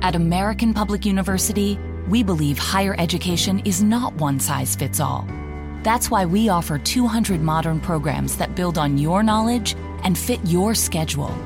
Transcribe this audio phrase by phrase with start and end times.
[0.00, 1.76] At American Public University,
[2.08, 5.26] we believe higher education is not one size fits all.
[5.82, 9.74] That's why we offer 200 modern programs that build on your knowledge
[10.04, 11.36] and fit your schedule.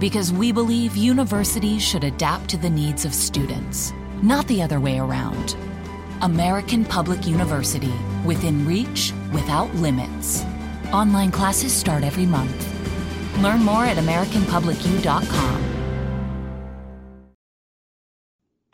[0.00, 4.98] Because we believe universities should adapt to the needs of students, not the other way
[4.98, 5.56] around.
[6.20, 10.44] American Public University, within reach, without limits.
[10.92, 12.68] Online classes start every month.
[13.38, 15.73] Learn more at AmericanPublicU.com.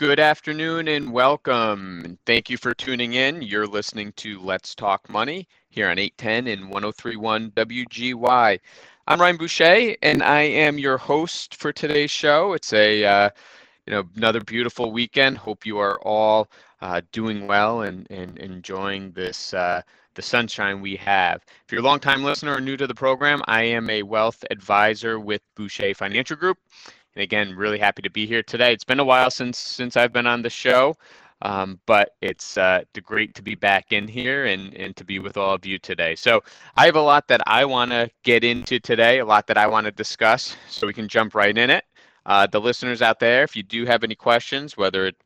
[0.00, 2.16] Good afternoon and welcome.
[2.24, 3.42] Thank you for tuning in.
[3.42, 8.58] You're listening to Let's Talk Money here on 810 and 1031 WGY.
[9.06, 12.54] I'm Ryan Bouchey and I am your host for today's show.
[12.54, 13.28] It's a uh,
[13.86, 15.36] you know another beautiful weekend.
[15.36, 16.48] Hope you are all
[16.80, 19.82] uh, doing well and, and enjoying this uh,
[20.14, 21.42] the sunshine we have.
[21.66, 25.20] If you're a long-time listener or new to the program, I am a wealth advisor
[25.20, 26.56] with Bouchey Financial Group.
[27.14, 28.72] And again, really happy to be here today.
[28.72, 30.96] It's been a while since since I've been on the show,
[31.42, 35.36] um, but it's uh, great to be back in here and and to be with
[35.36, 36.14] all of you today.
[36.14, 36.42] So
[36.76, 39.66] I have a lot that I want to get into today, a lot that I
[39.66, 41.84] want to discuss, so we can jump right in it.
[42.26, 45.16] Uh, the listeners out there, if you do have any questions, whether it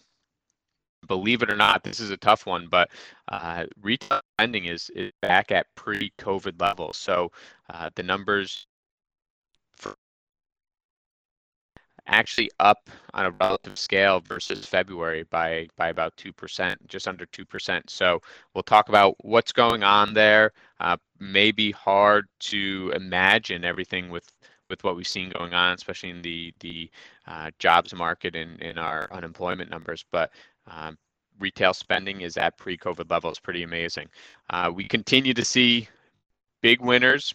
[1.06, 2.90] Believe it or not, this is a tough one, but
[3.28, 6.96] uh, retail spending is, is back at pre-COVID levels.
[6.96, 7.32] So
[7.70, 8.67] uh, the numbers
[12.08, 17.26] actually up on a relative scale versus February by by about two percent, just under
[17.26, 17.88] two percent.
[17.90, 18.20] So
[18.54, 20.52] we'll talk about what's going on there.
[20.80, 24.30] Uh, maybe hard to imagine everything with
[24.70, 26.90] with what we've seen going on, especially in the the
[27.26, 30.04] uh, jobs market and in our unemployment numbers.
[30.10, 30.30] But
[30.66, 30.98] um,
[31.40, 34.08] retail spending is at pre-COVID levels, pretty amazing.
[34.50, 35.88] Uh, we continue to see
[36.62, 37.34] big winners,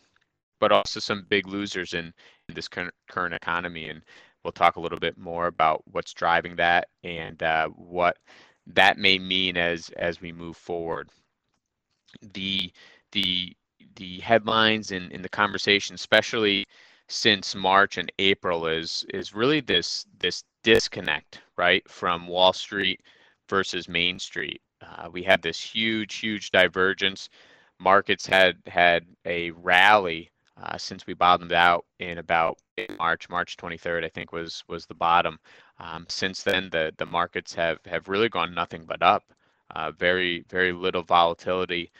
[0.60, 2.14] but also some big losers in,
[2.50, 4.02] in this current, current economy, and
[4.44, 8.18] we'll talk a little bit more about what's driving that and uh, what
[8.68, 11.10] that may mean as as we move forward.
[12.34, 12.72] The
[13.12, 13.56] the
[13.96, 16.66] the headlines and in, in the conversation, especially
[17.08, 23.02] since March and April is is really this this disconnect, right, from Wall Street
[23.50, 24.62] versus Main Street.
[24.82, 27.30] Uh, we had this huge, huge divergence.
[27.80, 30.32] Markets had had a rally
[30.62, 32.60] uh, since we bottomed out in about
[33.00, 35.40] March, March 23rd, I think was was the bottom.
[35.80, 39.24] Um, since then, the the markets have have really gone nothing but up.
[39.76, 41.92] Uh, very very little volatility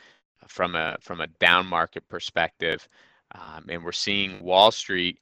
[0.48, 2.88] from a from a down market perspective.
[3.34, 5.18] Um, and we're seeing Wall Street,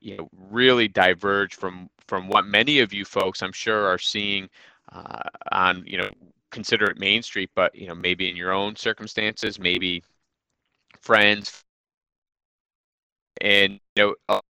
[0.00, 4.48] you know, really diverge from from what many of you folks, I'm sure, are seeing
[4.92, 5.20] uh,
[5.52, 6.10] on, you know,
[6.50, 10.02] consider it Main Street, but you know, maybe in your own circumstances, maybe
[11.00, 11.64] friends,
[13.42, 14.40] and you know, uh,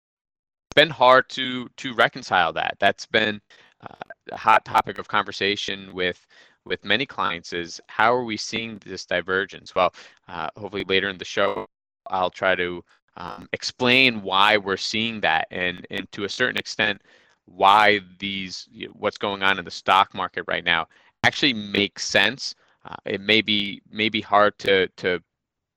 [0.69, 2.77] it's been hard to to reconcile that.
[2.79, 3.41] That's been
[3.81, 3.95] uh,
[4.31, 6.25] a hot topic of conversation with
[6.65, 9.75] with many clients is how are we seeing this divergence?
[9.75, 9.93] Well,
[10.29, 11.67] uh, hopefully later in the show,
[12.09, 12.83] I'll try to
[13.17, 17.01] um, explain why we're seeing that and and to a certain extent
[17.45, 20.87] why these you know, what's going on in the stock market right now
[21.23, 22.55] actually makes sense.
[22.85, 25.21] Uh, it may be may be hard to to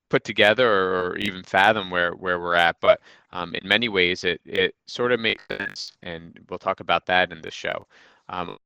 [0.09, 3.01] put together or even fathom where where we're at, but
[3.31, 7.31] um, in many ways it it sort of makes sense, and we'll talk about that
[7.31, 7.87] in the show.
[8.29, 8.57] Um,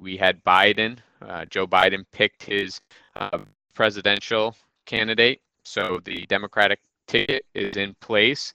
[0.00, 2.80] we had Biden Uh, Joe Biden picked his
[3.16, 3.38] uh,
[3.74, 4.56] presidential
[4.86, 8.54] candidate, so the Democratic ticket is in place.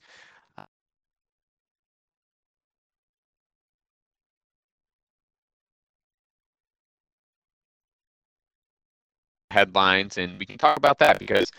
[9.50, 11.50] Headlines, and we can talk about that because,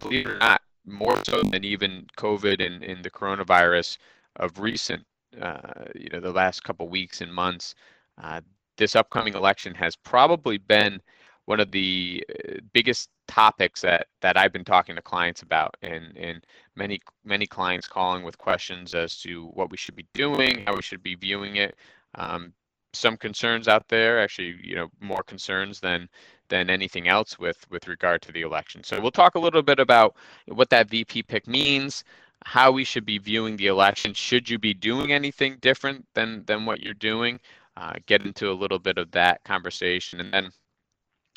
[0.00, 3.98] believe it or not, more so than even COVID and, and the coronavirus
[4.36, 5.04] of recent,
[5.40, 7.74] uh, you know, the last couple weeks and months,
[8.22, 8.40] uh,
[8.76, 11.00] this upcoming election has probably been
[11.46, 16.16] one of the uh, biggest topics that that I've been talking to clients about, and
[16.16, 16.44] and
[16.74, 20.82] many many clients calling with questions as to what we should be doing, how we
[20.82, 21.76] should be viewing it.
[22.14, 22.52] Um,
[22.92, 26.08] some concerns out there, actually, you know, more concerns than
[26.48, 28.82] than anything else with with regard to the election.
[28.84, 30.16] So we'll talk a little bit about
[30.46, 32.04] what that VP pick means,
[32.44, 34.14] how we should be viewing the election.
[34.14, 37.40] Should you be doing anything different than than what you're doing?
[37.76, 40.50] Uh, get into a little bit of that conversation, and then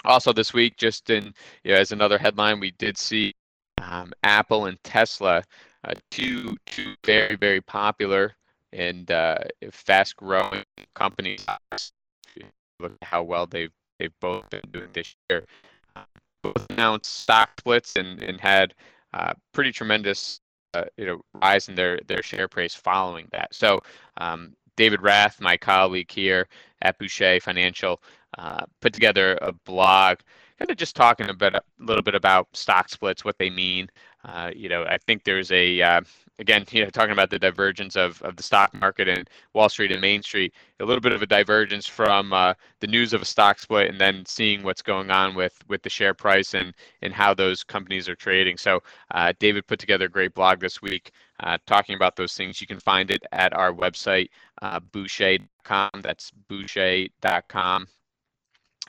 [0.05, 1.33] also this week, just in
[1.63, 3.33] you know, as another headline, we did see
[3.81, 5.43] um, Apple and Tesla,
[5.83, 8.35] uh, two two very very popular
[8.73, 9.37] and uh,
[9.71, 10.63] fast growing
[10.95, 11.45] companies.
[12.79, 15.45] Look how well they've they've both been doing this year.
[15.95, 16.03] Uh,
[16.41, 18.73] both announced stock splits and, and had
[19.13, 20.41] uh, pretty tremendous
[20.73, 23.53] uh, you know rise in their their share price following that.
[23.53, 23.81] So
[24.17, 26.47] um, David Rath, my colleague here
[26.81, 28.01] at Bouchey Financial,
[28.37, 30.19] uh, put together a blog,
[30.57, 33.89] kind of just talking a bit, a little bit about stock splits, what they mean.
[34.23, 36.01] Uh, you know, I think there's a uh,
[36.39, 39.91] again, you know, talking about the divergence of, of the stock market and Wall Street
[39.91, 43.25] and Main Street, a little bit of a divergence from uh, the news of a
[43.25, 47.13] stock split and then seeing what's going on with with the share price and and
[47.13, 48.57] how those companies are trading.
[48.57, 48.81] So
[49.11, 51.11] uh, David put together a great blog this week
[51.41, 52.59] uh, talking about those things.
[52.59, 54.29] You can find it at our website,
[54.61, 55.89] uh, bouchey.com.
[56.01, 57.87] That's bouchey.com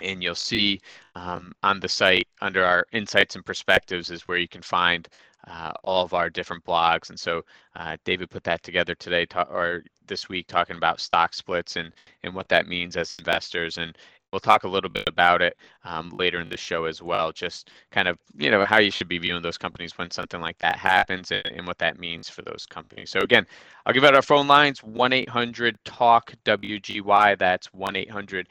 [0.02, 0.80] and you'll see
[1.14, 5.08] um, on the site under our insights and perspectives is where you can find
[5.46, 7.10] uh, all of our different blogs.
[7.10, 7.42] And so
[7.76, 11.92] uh, David put that together today ta- or this week talking about stock splits and,
[12.22, 13.78] and what that means as investors.
[13.78, 13.96] And
[14.32, 17.32] we'll talk a little bit about it um, later in the show as well.
[17.32, 20.58] Just kind of, you know, how you should be viewing those companies when something like
[20.58, 23.10] that happens and, and what that means for those companies.
[23.10, 23.46] So again,
[23.86, 27.38] I'll give out our phone lines, 1-800-TALK-WGY.
[27.38, 28.46] That's 1-800-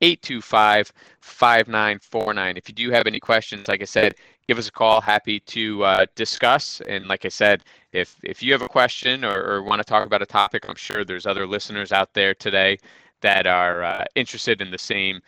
[0.00, 2.56] 825 5949.
[2.56, 4.14] If you do have any questions, like I said,
[4.48, 5.00] give us a call.
[5.00, 6.80] Happy to uh, discuss.
[6.88, 10.06] And like I said, if if you have a question or, or, want to talk
[10.06, 12.78] about a topic, I'm sure there's other listeners out there today
[13.22, 15.20] that are uh, interested in the same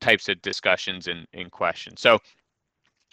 [0.00, 2.00] types of discussions and, and questions.
[2.00, 2.18] So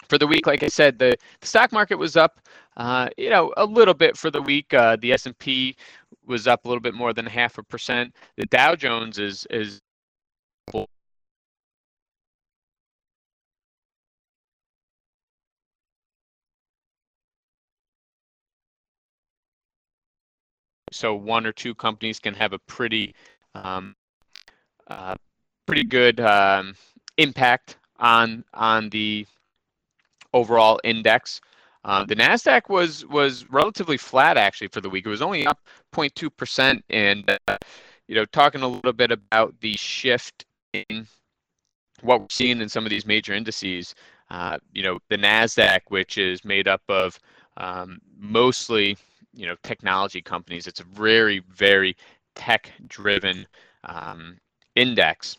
[0.07, 2.39] for the week, like I said, the, the stock market was up,
[2.77, 4.73] uh, you know, a little bit for the week.
[4.73, 5.75] Uh, the S&P
[6.25, 8.15] was up a little bit more than half a percent.
[8.37, 9.81] The Dow Jones is is
[20.91, 23.13] so one or two companies can have a pretty
[23.55, 23.95] um,
[24.87, 25.15] uh,
[25.65, 26.75] pretty good um,
[27.17, 29.25] impact on on the
[30.33, 31.41] overall index.
[31.85, 35.05] Uh, the Nasdaq was was relatively flat actually for the week.
[35.05, 35.59] It was only up
[35.93, 37.57] 0.2 percent, and uh,
[38.07, 40.45] you know, talking a little bit about the shift
[42.01, 43.95] what we're seeing in some of these major indices.
[44.29, 47.17] Uh, you know, the Nasdaq, which is made up of
[47.57, 48.97] um, mostly
[49.33, 50.67] you know technology companies.
[50.67, 51.95] It's a very very
[52.35, 53.47] tech driven
[53.85, 54.37] um,
[54.75, 55.37] index.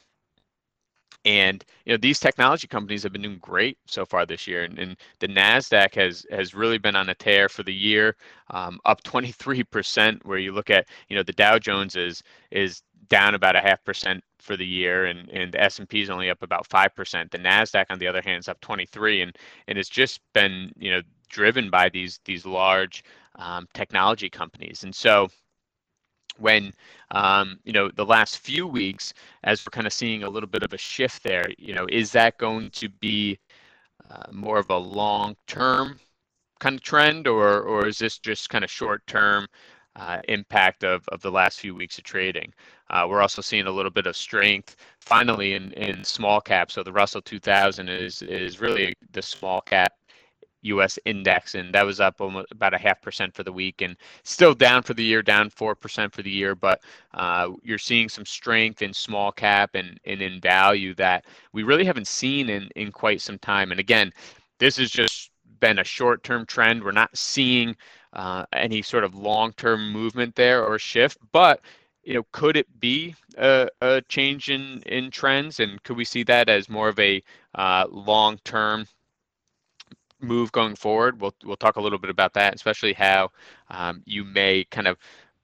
[1.29, 4.79] And you know these technology companies have been doing great so far this year, and,
[4.79, 8.17] and the Nasdaq has has really been on a tear for the year,
[8.49, 10.25] um, up 23%.
[10.25, 13.85] Where you look at you know the Dow Jones is is down about a half
[13.85, 16.95] percent for the year, and and the S and P is only up about five
[16.95, 17.31] percent.
[17.31, 20.91] The Nasdaq, on the other hand, is up 23, and and it's just been you
[20.91, 23.05] know driven by these these large
[23.35, 24.83] um, technology companies.
[24.83, 25.29] And so
[26.39, 26.73] when
[27.11, 29.15] um, you know the last few weeks,
[29.45, 32.13] as we're kind of seeing a little bit of a shift there, you know, is
[32.13, 33.39] that going to be
[34.11, 35.99] uh, more of a long-term
[36.61, 39.47] kind of trend, or or is this just kind of short-term
[39.99, 42.53] uh, impact of, of the last few weeks of trading.
[42.91, 46.71] Uh, we're also seeing a little bit of strength finally in, in small cap.
[46.71, 49.93] So the Russell 2000 is is really the small cap
[50.63, 50.99] U.S.
[51.05, 54.55] index, and that was up almost about a half percent for the week, and still
[54.55, 56.55] down for the year, down four percent for the year.
[56.55, 56.83] But
[57.15, 61.85] uh, you're seeing some strength in small cap and, and in value that we really
[61.85, 63.71] haven't seen in in quite some time.
[63.71, 64.13] And again,
[64.59, 66.83] this has just been a short-term trend.
[66.83, 67.77] We're not seeing
[68.13, 71.61] uh, any sort of long-term movement there or shift, but
[72.05, 75.61] you know, could it be a, a change in, in trends?
[75.61, 77.23] And could we see that as more of a
[77.55, 78.87] uh, long-term
[80.21, 81.21] move going forward?
[81.21, 83.31] We'll, we'll talk a little bit about that, especially how
[83.71, 84.97] um, you may kind of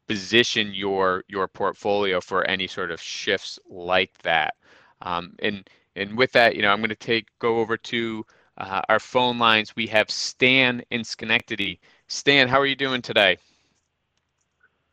[0.06, 4.54] position your your portfolio for any sort of shifts like that.
[5.02, 8.24] Um, and and with that, you know, I'm going to take go over to
[8.58, 9.74] uh, our phone lines.
[9.76, 11.80] We have Stan in Schenectady.
[12.08, 13.38] Stan, how are you doing today?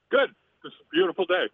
[0.09, 0.29] Good.
[0.63, 1.47] It's a beautiful day.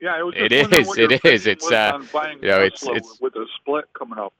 [0.00, 0.34] Yeah, it was.
[0.36, 0.96] It is.
[0.96, 1.46] It is.
[1.46, 1.98] It's uh,
[2.40, 4.32] you know, it's it's with a split coming up.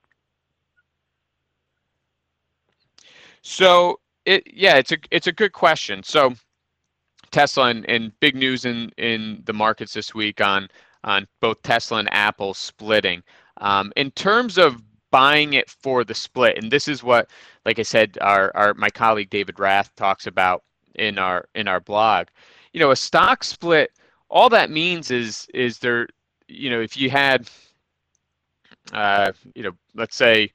[3.48, 6.02] So it yeah, it's a it's a good question.
[6.02, 6.34] So
[7.30, 10.68] Tesla and, and big news in in the markets this week on
[11.02, 13.22] on both Tesla and Apple splitting.
[13.62, 17.30] Um, in terms of buying it for the split, and this is what,
[17.64, 20.62] like I said, our, our my colleague David Rath talks about
[20.96, 22.26] in our in our blog.
[22.74, 23.92] You know, a stock split,
[24.28, 26.06] all that means is is there,
[26.48, 27.48] you know, if you had,
[28.92, 30.52] uh, you know, let's say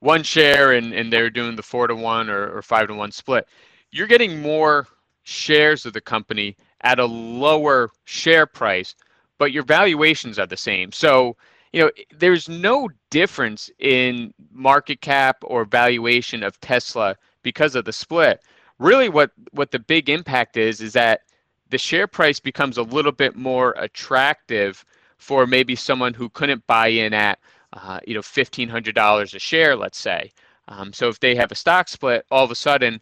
[0.00, 3.12] one share and, and they're doing the four to one or, or five to one
[3.12, 3.46] split,
[3.90, 4.86] you're getting more
[5.22, 8.94] shares of the company at a lower share price,
[9.38, 10.92] but your valuations are the same.
[10.92, 11.36] So,
[11.72, 17.92] you know, there's no difference in market cap or valuation of Tesla because of the
[17.92, 18.40] split.
[18.78, 21.22] Really what what the big impact is is that
[21.70, 24.84] the share price becomes a little bit more attractive
[25.16, 27.38] for maybe someone who couldn't buy in at
[27.72, 30.30] uh, you know $1500 a share let's say
[30.68, 33.00] um, so if they have a stock split all of a sudden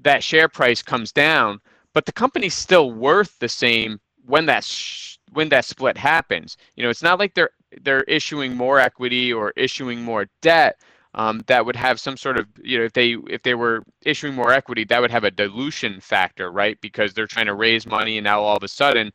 [0.00, 1.60] that share price comes down,
[1.92, 6.56] but the company's still worth the same when that sh- when that split happens.
[6.76, 7.50] You know, it's not like they're
[7.82, 10.80] they're issuing more equity or issuing more debt.
[11.16, 14.34] Um, that would have some sort of you know if they if they were issuing
[14.34, 18.18] more equity that would have a dilution factor right because they're trying to raise money
[18.18, 19.12] and now all of a sudden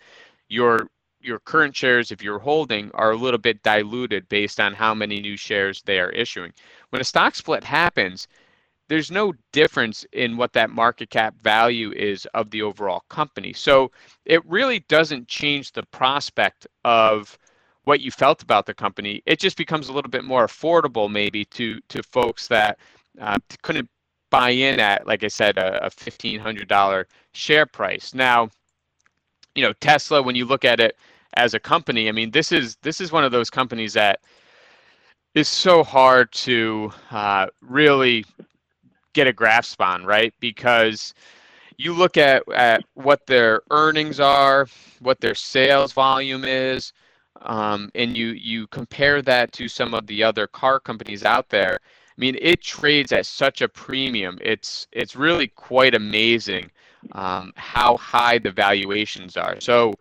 [0.47, 0.87] your
[1.21, 5.19] your current shares if you're holding are a little bit diluted based on how many
[5.19, 6.51] new shares they are issuing
[6.89, 8.27] when a stock split happens
[8.89, 13.53] there's no difference in what that market cap value is of the overall company.
[13.53, 13.91] So
[14.25, 17.37] it really doesn't change the prospect of
[17.83, 19.21] what you felt about the company.
[19.25, 22.79] It just becomes a little bit more affordable, maybe to to folks that
[23.21, 23.89] uh, couldn't
[24.31, 28.13] buy in at, like I said, a, a fifteen hundred dollar share price.
[28.13, 28.49] Now,
[29.59, 30.23] you know, Tesla.
[30.23, 30.95] When you look at it
[31.33, 34.21] as a company, I mean, this is this is one of those companies that
[35.35, 38.23] is so hard to uh, really
[39.11, 40.33] get a grasp on, right?
[40.39, 41.13] Because
[41.77, 44.65] you look at, at what their earnings are,
[45.01, 46.93] what their sales volume is,
[47.41, 51.79] um, and you you compare that to some of the other car companies out there.
[51.83, 54.39] I mean, it trades at such a premium.
[54.41, 56.71] It's it's really quite amazing
[57.13, 59.59] um, how high the valuations are.
[59.59, 59.93] So,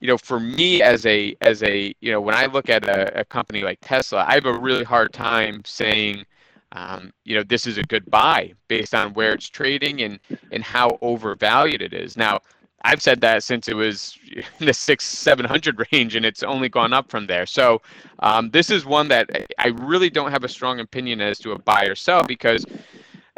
[0.00, 3.20] you know, for me as a as a you know, when I look at a,
[3.20, 6.24] a company like Tesla, I have a really hard time saying
[6.72, 10.18] um, you know, this is a good buy based on where it's trading and
[10.50, 12.16] and how overvalued it is.
[12.16, 12.40] Now,
[12.84, 16.68] I've said that since it was in the six seven hundred range, and it's only
[16.68, 17.46] gone up from there.
[17.46, 17.82] So
[18.20, 21.58] um, this is one that I really don't have a strong opinion as to a
[21.58, 22.64] buy or sell because,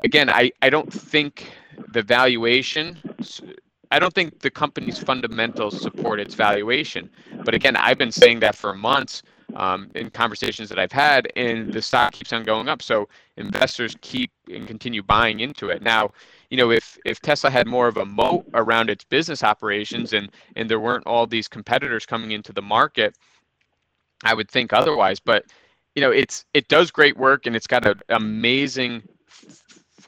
[0.02, 1.52] again, I I don't think
[1.92, 2.98] the valuation.
[3.90, 7.10] I don't think the company's fundamentals support its valuation.
[7.44, 9.22] But again, I've been saying that for months
[9.54, 12.82] um, in conversations that I've had, and the stock keeps on going up.
[12.82, 15.82] So investors keep and continue buying into it.
[15.82, 16.10] Now,
[16.50, 20.30] you know, if if Tesla had more of a moat around its business operations and
[20.56, 23.16] and there weren't all these competitors coming into the market,
[24.24, 25.20] I would think otherwise.
[25.20, 25.44] But
[25.94, 29.02] you know, it's it does great work and it's got an amazing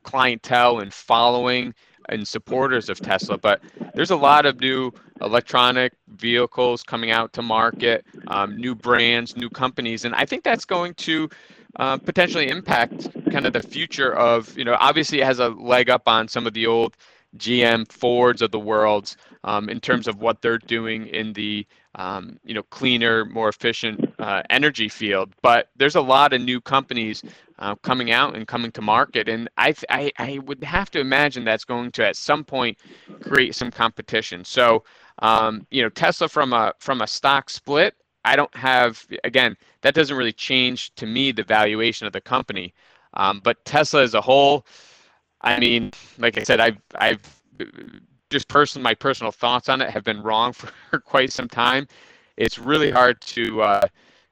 [0.07, 1.75] clientele and following
[2.09, 3.37] and supporters of Tesla.
[3.37, 3.61] But
[3.95, 9.51] there's a lot of new electronic vehicles coming out to market, um, new brands, new
[9.51, 11.29] companies, and I think that's going to
[11.77, 15.91] uh, potentially impact kind of the future of you know obviously it has a leg
[15.91, 16.97] up on some of the old
[17.37, 22.39] GM Fords of the world um, in terms of what they're doing in the um,
[22.45, 25.33] you know cleaner, more efficient uh, energy field.
[25.43, 27.23] But there's a lot of new companies
[27.59, 31.45] uh, coming out and coming to market, and I, I I would have to imagine
[31.45, 32.79] that's going to at some point
[33.23, 34.45] create some competition.
[34.45, 34.85] So
[35.21, 37.95] um, you know Tesla from a from a stock split.
[38.25, 42.75] I don't have again that doesn't really change to me the valuation of the company,
[43.15, 44.67] um, but Tesla as a whole.
[45.43, 47.21] I mean, like I said, I've I've
[48.31, 50.53] just personally my personal thoughts on it have been wrong
[50.91, 51.87] for quite some time.
[52.37, 53.89] It's really hard to uh,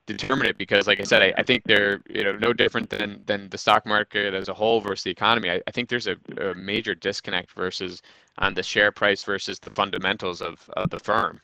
[0.06, 3.22] determine it because like I said, I, I think they're you know no different than
[3.26, 5.50] than the stock market as a whole versus the economy.
[5.50, 8.02] I, I think there's a, a, major disconnect versus
[8.38, 11.40] on the share price versus the fundamentals of, of the firm.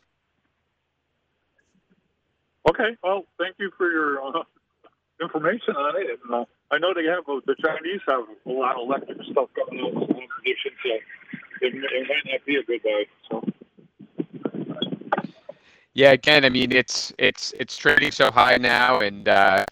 [2.68, 4.42] Okay, well, thank you for your uh,
[5.22, 6.20] information on it.
[6.24, 9.48] And uh, I know they have uh, the Chinese have a lot of electric stuff
[9.54, 10.20] going on so
[11.60, 13.06] it, it might not be a good.
[13.30, 13.44] So.
[15.94, 19.64] Yeah, again, I mean it's it's it's trading so high now, and uh,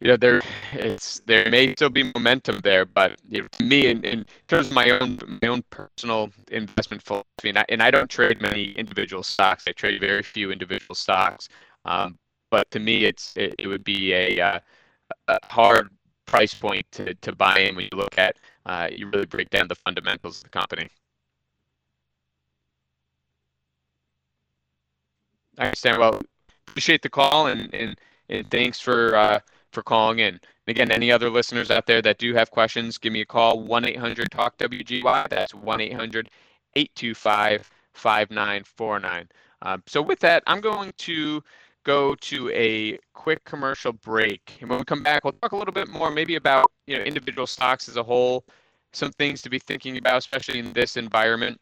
[0.00, 0.40] you know there
[0.72, 4.68] it's there may still be momentum there, but you know, to me, in, in terms
[4.68, 8.72] of my own my own personal investment philosophy, and I, and I don't trade many
[8.72, 9.64] individual stocks.
[9.66, 11.48] I trade very few individual stocks.
[11.84, 12.18] Um,
[12.50, 14.60] but to me, it's it, it would be a, uh,
[15.28, 15.90] a, hard
[16.30, 19.66] price point to, to buy in when you look at uh, you really break down
[19.68, 20.88] the fundamentals of the company.
[25.58, 25.98] I understand.
[25.98, 26.22] Well,
[26.68, 29.40] appreciate the call and and, and thanks for uh,
[29.72, 30.34] for calling in.
[30.34, 33.60] And again, any other listeners out there that do have questions, give me a call
[33.60, 35.28] 1 800 Talk WGY.
[35.28, 36.30] That's 1 800
[36.76, 39.28] 825 5949.
[39.62, 41.42] Um, so, with that, I'm going to
[41.84, 44.58] go to a quick commercial break.
[44.60, 47.02] And when we come back, we'll talk a little bit more maybe about you know
[47.02, 48.44] individual stocks as a whole,
[48.92, 51.60] some things to be thinking about, especially in this environment,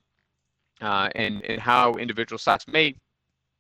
[0.81, 2.95] uh, and and how individual stocks may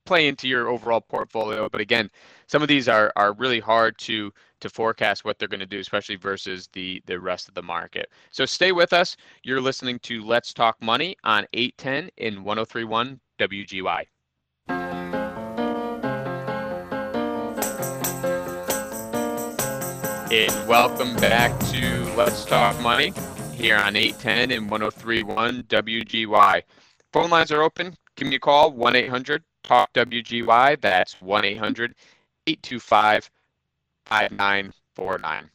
[0.06, 1.68] play into your overall portfolio.
[1.68, 2.10] But again,
[2.46, 5.78] some of these are are really hard to to forecast what they're going to do,
[5.78, 8.10] especially versus the the rest of the market.
[8.30, 9.16] So stay with us.
[9.44, 14.04] You're listening to Let's Talk Money on 810 in 1031 WGY.
[20.30, 23.14] And welcome back to Let's Talk Money
[23.54, 26.62] here on 810 and 1031 WGY.
[27.14, 27.96] Phone lines are open.
[28.14, 30.82] Give me a call 1 800 Talk WGY.
[30.82, 31.94] That's 1 800
[32.46, 33.30] 825
[34.04, 35.50] 5949.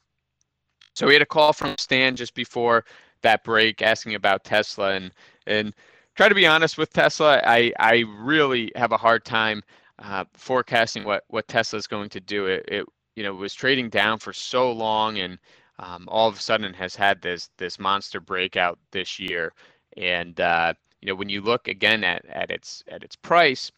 [0.96, 2.84] So we had a call from Stan just before
[3.22, 5.12] that break asking about Tesla and
[5.46, 5.76] and
[6.16, 7.40] try to be honest with Tesla.
[7.46, 9.62] I I really have a hard time
[10.00, 12.48] uh, forecasting what what Tesla is going to do.
[12.48, 15.38] It, it you know was trading down for so long and
[15.80, 19.54] um, all of a sudden has had this this monster breakout this year.
[19.98, 20.74] And uh,
[21.04, 23.72] you know when you look again at, at its at its price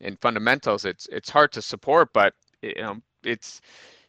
[0.00, 3.60] and fundamentals it's it's hard to support but you know it's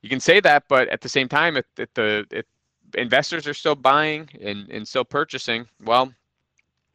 [0.04, 2.46] you can say that but at the same time if, if the if
[2.96, 6.14] investors are still buying and, and still purchasing well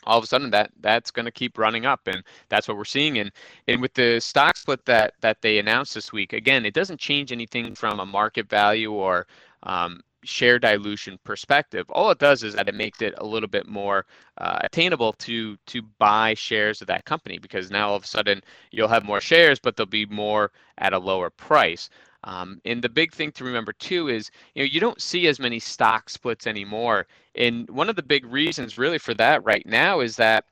[0.07, 2.85] all of a sudden that that's going to keep running up and that's what we're
[2.85, 3.19] seeing.
[3.19, 3.31] And
[3.69, 7.33] and with the stock split that that they announced this week again it doesn't change
[7.33, 9.27] anything from a market value or
[9.65, 11.87] um, share dilution perspective.
[11.91, 14.07] All it does is that it makes it a little bit more
[14.39, 18.43] uh, attainable to to buy shares of that company because now all of a sudden
[18.71, 21.89] you'll have more shares but they'll be more at a lower price
[22.25, 25.39] um, and the big thing to remember too is, you know, you don't see as
[25.39, 27.07] many stock splits anymore.
[27.35, 30.45] And one of the big reasons really for that right now is that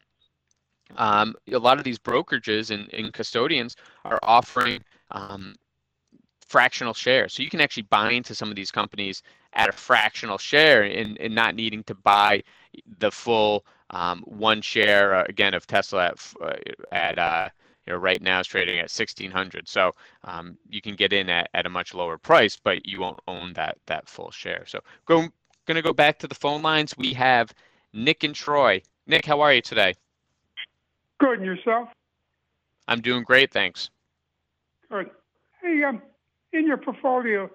[0.97, 4.83] um, a lot of these brokerages and, and custodians are offering
[5.13, 5.55] um,
[6.47, 7.33] fractional shares.
[7.33, 9.23] So you can actually buy into some of these companies
[9.55, 12.43] at a fractional share and, and not needing to buy
[12.99, 16.55] the full um, one share uh, again of Tesla at, uh,
[16.93, 17.49] at uh,
[17.87, 19.93] you know, right now is trading at 1600 so
[20.25, 23.53] um, you can get in at, at a much lower price but you won't own
[23.55, 24.65] that that full share.
[24.67, 25.29] So go
[25.67, 26.97] going to go back to the phone lines.
[26.97, 27.53] We have
[27.93, 28.83] nick and troy.
[29.07, 29.95] Nick how are you today?
[31.19, 31.89] Good and yourself?
[32.89, 33.91] I'm doing great thanks.
[34.91, 35.11] Good.
[35.61, 36.03] Hey um
[36.53, 37.51] in your portfolio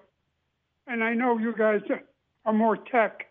[0.86, 1.80] and i know you guys
[2.44, 3.26] are more tech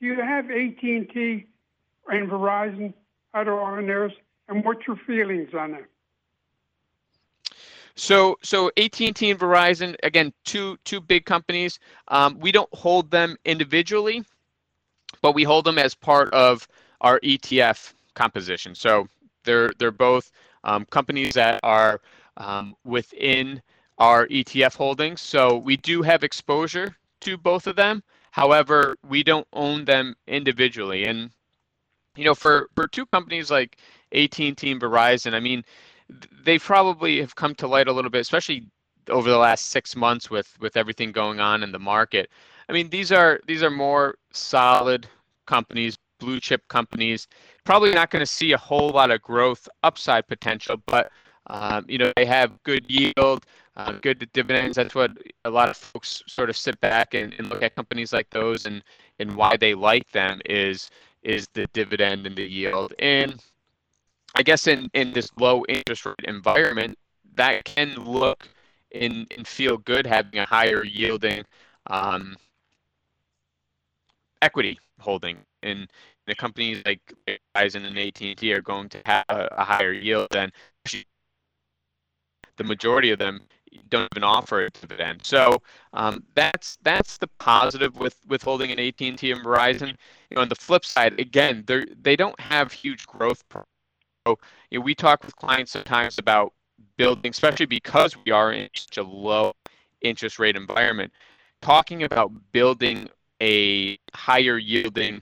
[0.00, 1.46] you have at&t
[2.08, 2.92] and verizon
[3.34, 4.12] out on theirs
[4.48, 5.84] and what's your feelings on it
[8.00, 11.78] so so AT&T and Verizon again two two big companies.
[12.08, 14.24] Um, we don't hold them individually,
[15.20, 16.66] but we hold them as part of
[17.02, 18.74] our ETF composition.
[18.74, 19.06] So
[19.44, 20.32] they're they're both
[20.64, 22.00] um, companies that are
[22.38, 23.60] um, within
[23.98, 25.20] our ETF holdings.
[25.20, 28.02] So we do have exposure to both of them.
[28.30, 31.04] However, we don't own them individually.
[31.04, 31.30] And
[32.16, 33.76] you know, for for two companies like
[34.12, 35.62] AT&T and Verizon, I mean
[36.44, 38.66] they probably have come to light a little bit, especially
[39.08, 42.30] over the last six months with with everything going on in the market.
[42.68, 45.06] I mean, these are these are more solid
[45.46, 47.26] companies, blue chip companies.
[47.64, 51.10] Probably not going to see a whole lot of growth upside potential, but
[51.48, 53.46] um, you know they have good yield,
[53.76, 54.76] uh, good dividends.
[54.76, 55.10] That's what
[55.44, 58.66] a lot of folks sort of sit back and, and look at companies like those
[58.66, 58.82] and
[59.18, 60.90] and why they like them is
[61.22, 62.94] is the dividend and the yield.
[62.98, 63.42] And
[64.34, 66.98] I guess in, in this low interest rate environment,
[67.34, 68.48] that can look
[68.94, 71.44] and, and feel good having a higher yielding
[71.88, 72.36] um,
[74.42, 75.38] equity holding.
[75.62, 75.88] And
[76.26, 80.50] the companies like Verizon and AT&T are going to have a, a higher yield than
[82.56, 83.40] the majority of them
[83.88, 85.24] don't even offer a dividend.
[85.24, 85.62] So
[85.92, 89.88] um, that's that's the positive with holding an AT&T and Verizon.
[90.30, 93.44] You know, on the flip side, again, they they don't have huge growth.
[94.30, 94.38] So,
[94.70, 96.52] you know, we talk with clients sometimes about
[96.96, 99.54] building, especially because we are in such a low
[100.02, 101.12] interest rate environment,
[101.60, 103.08] talking about building
[103.42, 105.20] a higher yielding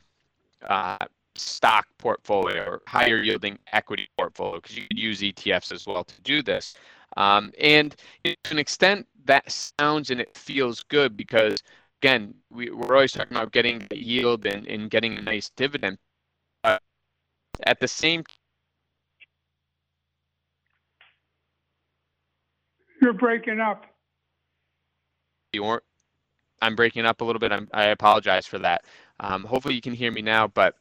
[0.68, 0.98] uh,
[1.36, 6.20] stock portfolio or higher yielding equity portfolio because you could use ETFs as well to
[6.22, 6.74] do this.
[7.16, 11.62] Um, and to an extent, that sounds and it feels good because,
[12.02, 15.96] again, we, we're always talking about getting the yield and, and getting a nice dividend.
[16.62, 16.82] But
[17.64, 18.24] at the same
[23.00, 23.84] You're breaking up.
[25.52, 25.80] You
[26.60, 27.52] I'm breaking up a little bit.
[27.52, 28.84] I'm, i apologize for that.
[29.20, 30.74] Um, hopefully you can hear me now, but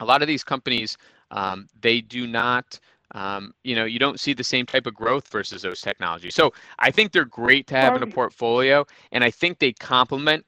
[0.00, 0.96] a lot of these companies,
[1.30, 2.78] um, they do not,
[3.14, 6.34] um, you know, you don't see the same type of growth versus those technologies.
[6.34, 10.44] So I think they're great to have in a portfolio, and I think they complement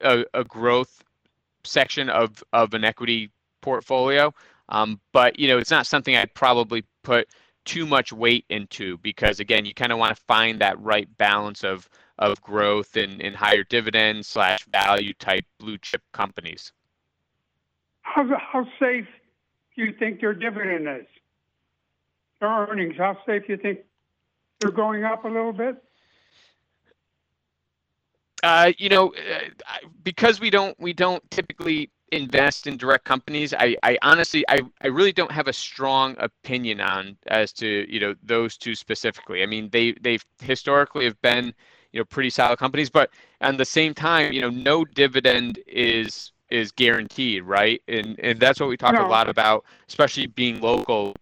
[0.00, 1.02] a, a growth
[1.64, 4.32] section of of an equity portfolio.
[4.68, 7.28] Um, but you know, it's not something I'd probably put
[7.68, 11.62] too much weight into because again, you kind of want to find that right balance
[11.64, 16.72] of of growth and, and higher dividends slash value type blue chip companies.
[18.02, 19.06] How, how safe
[19.76, 21.06] do you think their dividend is?
[22.40, 23.80] Their earnings, how safe do you think
[24.58, 25.76] they're going up a little bit?
[28.42, 33.76] Uh, you know, uh, because we don't we don't typically invest in direct companies, I,
[33.82, 38.14] I honestly I, I really don't have a strong opinion on as to you know
[38.22, 39.42] those two specifically.
[39.42, 41.52] I mean they they've historically have been
[41.92, 46.32] you know pretty solid companies, but at the same time you know no dividend is
[46.50, 47.82] is guaranteed, right?
[47.88, 49.06] And and that's what we talk no.
[49.06, 51.14] a lot about, especially being local.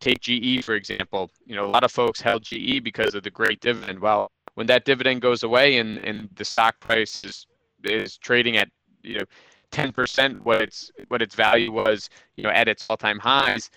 [0.00, 1.30] Take GE for example.
[1.46, 4.00] You know, a lot of folks held GE because of the great dividend.
[4.00, 7.46] Well, when that dividend goes away and and the stock price is
[7.84, 8.68] is trading at
[9.02, 9.24] you know
[9.72, 13.70] 10% what its what its value was, you know, at its all-time highs,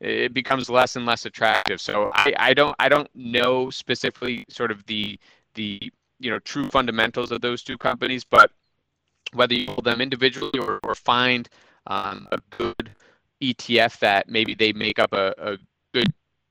[0.00, 1.80] it becomes less and less attractive.
[1.80, 5.18] So I, I don't I don't know specifically sort of the
[5.54, 8.50] the you know true fundamentals of those two companies, but
[9.32, 11.48] whether you hold them individually or, or find
[11.86, 12.90] um, a good
[13.42, 15.58] ETF that maybe they make up a, a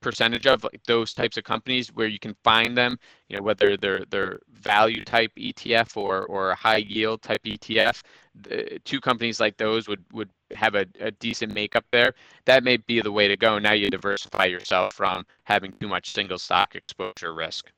[0.02, 3.78] percentage of like those types of companies where you can find them, you know, whether
[3.78, 8.02] they're they're value type ETF or or high yield type ETF,
[8.36, 12.14] the, two companies like those would would have a, a decent makeup there.
[12.46, 13.60] That may be the way to go.
[13.60, 17.72] Now you diversify yourself from having too much single stock exposure risk.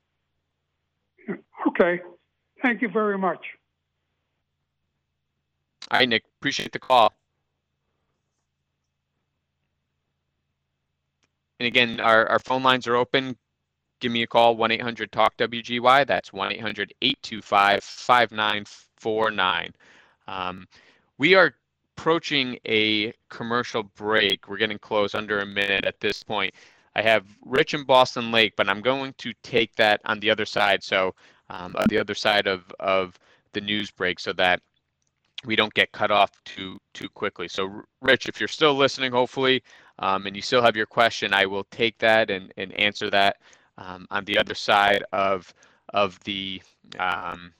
[1.68, 2.00] Okay.
[2.62, 3.44] Thank you very much.
[5.90, 6.24] All right, Nick.
[6.38, 7.12] Appreciate the call.
[11.62, 13.36] And again, our, our phone lines are open.
[14.00, 16.04] Give me a call, 1 800 TALK WGY.
[16.08, 19.72] That's 1 800 825 5949.
[20.26, 20.66] Um,
[21.18, 21.54] we are
[21.96, 24.48] approaching a commercial break.
[24.48, 26.52] We're getting close, under a minute at this point.
[26.96, 30.44] I have Rich in Ballston Lake, but I'm going to take that on the other
[30.44, 30.82] side.
[30.82, 31.14] So,
[31.48, 33.16] um, on the other side of, of
[33.52, 34.60] the news break, so that
[35.44, 37.46] we don't get cut off too too quickly.
[37.46, 39.62] So, Rich, if you're still listening, hopefully,
[39.98, 43.38] um, and you still have your question, I will take that and, and answer that
[43.78, 45.52] um, on the other side of
[45.92, 46.62] of the
[46.98, 47.52] um,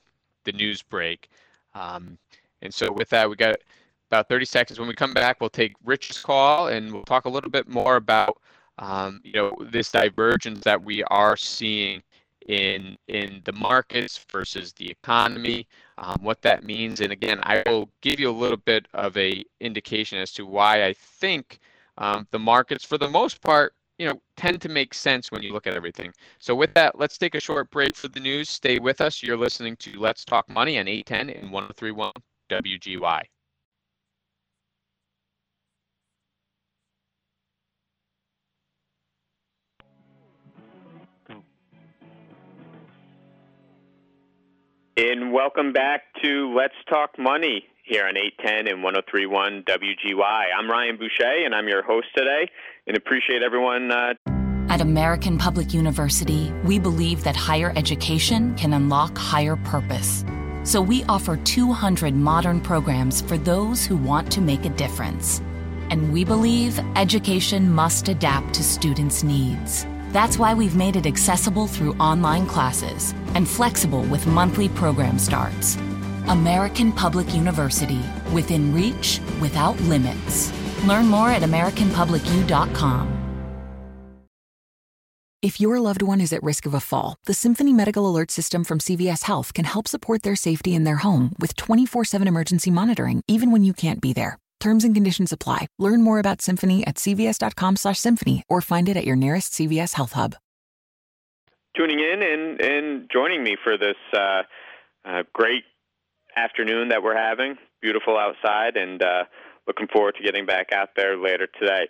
[0.45, 1.29] the news break.
[1.75, 2.19] Um,
[2.63, 3.57] and so, with that, we got
[4.11, 4.79] about 30 seconds.
[4.79, 7.97] When we come back, we'll take Rich's call and we'll talk a little bit more
[7.97, 8.39] about
[8.79, 12.03] um, you know this divergence that we are seeing
[12.49, 15.67] in in the markets versus the economy,
[15.99, 17.01] um, what that means.
[17.01, 20.85] And again, I will give you a little bit of a indication as to why
[20.85, 21.61] I think
[21.99, 25.53] um, the markets, for the most part, you know, tend to make sense when you
[25.53, 26.13] look at everything.
[26.39, 28.49] So with that, let's take a short break for the news.
[28.49, 29.23] Stay with us.
[29.23, 32.13] You're listening to Let's Talk Money on 810 and 1031
[32.51, 33.23] WGY.
[44.95, 50.45] And welcome back to Let's Talk Money here on 810 and 1031 WGY.
[50.57, 52.49] I'm Ryan Bouchey, and I'm your host today,
[52.87, 53.91] and appreciate everyone.
[53.91, 54.15] Uh...
[54.69, 60.25] At American Public University, we believe that higher education can unlock higher purpose.
[60.63, 65.41] So we offer 200 modern programs for those who want to make a difference.
[65.91, 69.87] And we believe education must adapt to students' needs.
[70.11, 75.77] That's why we've made it accessible through online classes and flexible with monthly program starts.
[76.29, 78.01] American Public University,
[78.33, 80.53] within reach, without limits.
[80.85, 83.23] Learn more at AmericanPublicU.com.
[85.43, 88.63] If your loved one is at risk of a fall, the Symphony Medical Alert System
[88.63, 92.71] from CVS Health can help support their safety in their home with 24 7 emergency
[92.71, 94.39] monitoring, even when you can't be there.
[94.61, 95.67] Terms and conditions apply.
[95.81, 100.37] Learn more about Symphony at cvs.com/symphony or find it at your nearest CVS Health Hub.
[101.77, 104.43] Tuning in and, and joining me for this uh,
[105.05, 105.65] uh, great
[106.37, 107.57] afternoon that we're having.
[107.81, 109.25] Beautiful outside, and uh,
[109.67, 111.89] looking forward to getting back out there later today.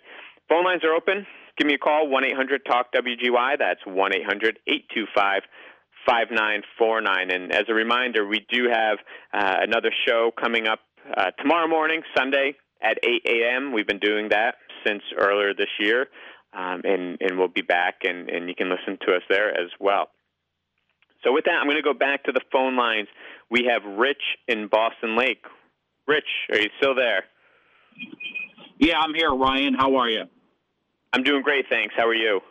[0.49, 1.25] Phone lines are open.
[1.57, 3.59] Give me a call, 1 800 TALK WGY.
[3.59, 5.43] That's 1 800 825
[6.05, 7.31] 5949.
[7.31, 8.97] And as a reminder, we do have
[9.33, 10.79] uh, another show coming up
[11.15, 13.71] uh, tomorrow morning, Sunday at 8 a.m.
[13.71, 16.07] We've been doing that since earlier this year,
[16.53, 19.69] um, and, and we'll be back, and, and you can listen to us there as
[19.79, 20.09] well.
[21.23, 23.07] So, with that, I'm going to go back to the phone lines.
[23.49, 25.43] We have Rich in Ballston Lake.
[26.07, 27.23] Rich, are you still there?
[28.77, 29.73] Yeah, I'm here, Ryan.
[29.73, 30.23] How are you?
[31.13, 31.93] I'm doing great, thanks.
[31.95, 32.41] How are you?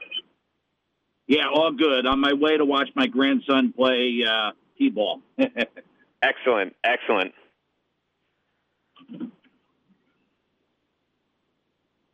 [1.27, 2.07] Yeah, all good.
[2.07, 5.21] On my way to watch my grandson play uh, t-ball.
[6.23, 7.33] excellent, excellent.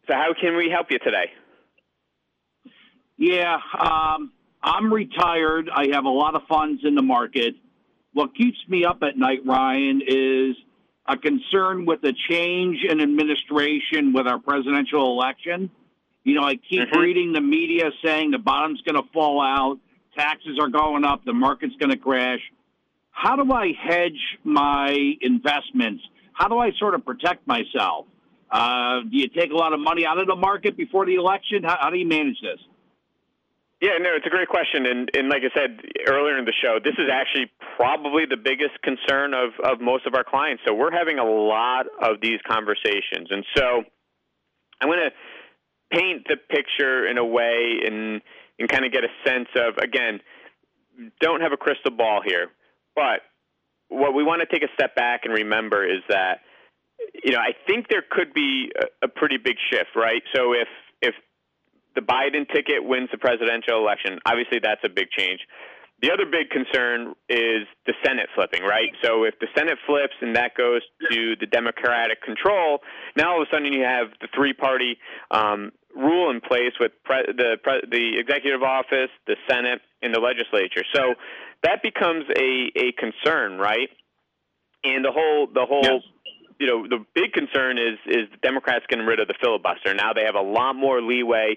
[0.07, 1.31] So, how can we help you today?
[3.19, 5.71] Yeah, um, I'm retired.
[5.73, 7.55] I have a lot of funds in the market.
[8.13, 10.57] What keeps me up at night, Ryan, is
[11.07, 15.71] a concern with the change in administration with our presidential election.
[16.25, 16.99] You know, I keep mm-hmm.
[16.99, 19.79] reading the media saying the bottom's going to fall out,
[20.17, 22.41] taxes are going up, the market's going to crash.
[23.11, 26.03] How do I hedge my investments?
[26.33, 28.07] How do I sort of protect myself?
[28.51, 31.65] Uh, do you take a lot of money out of the market before the election?
[31.65, 32.61] How, how do you manage this?
[33.81, 36.79] Yeah, no, it's a great question, and and like I said earlier in the show,
[36.83, 40.65] this is actually probably the biggest concern of of most of our clients.
[40.67, 43.85] So we're having a lot of these conversations, and so
[44.81, 48.21] I'm going to paint the picture in a way and
[48.59, 50.21] and kind of get a sense of again,
[51.21, 52.49] don't have a crystal ball here,
[52.97, 53.23] but
[53.89, 56.41] what we want to take a step back and remember is that
[57.23, 60.23] you know I think there could be a, a pretty big shift, right?
[60.35, 60.69] So if if
[61.99, 65.41] the Biden ticket wins the presidential election, obviously that's a big change.
[66.01, 68.95] The other big concern is the Senate flipping, right?
[69.03, 72.79] So if the Senate flips and that goes to the Democratic control,
[73.17, 74.97] now all of a sudden you have the three-party
[75.33, 80.21] um, rule in place with pre- the pre- the executive office, the Senate, and the
[80.21, 80.85] legislature.
[80.95, 81.15] So
[81.65, 83.91] that becomes a a concern, right?
[84.85, 86.03] And the whole the whole yes
[86.59, 89.95] you know, the big concern is is the Democrats getting rid of the filibuster.
[89.95, 91.57] Now they have a lot more leeway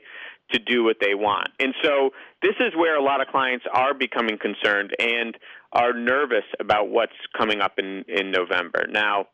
[0.51, 1.49] to do what they want.
[1.59, 2.11] And so
[2.41, 5.37] this is where a lot of clients are becoming concerned and
[5.71, 8.85] are nervous about what's coming up in in November.
[8.89, 9.27] Now,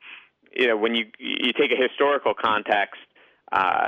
[0.56, 3.01] you know, when you you take a historical context,
[3.51, 3.88] uh,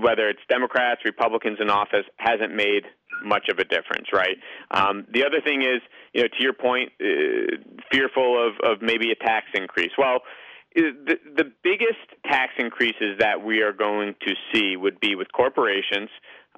[0.00, 2.84] whether it's Democrats, Republicans in office, hasn't made
[3.24, 4.36] much of a difference, right?
[4.70, 5.80] Um, the other thing is,
[6.14, 7.56] you know, to your point, uh,
[7.92, 9.90] fearful of, of maybe a tax increase.
[9.98, 10.20] Well,
[10.74, 16.08] the, the biggest tax increases that we are going to see would be with corporations.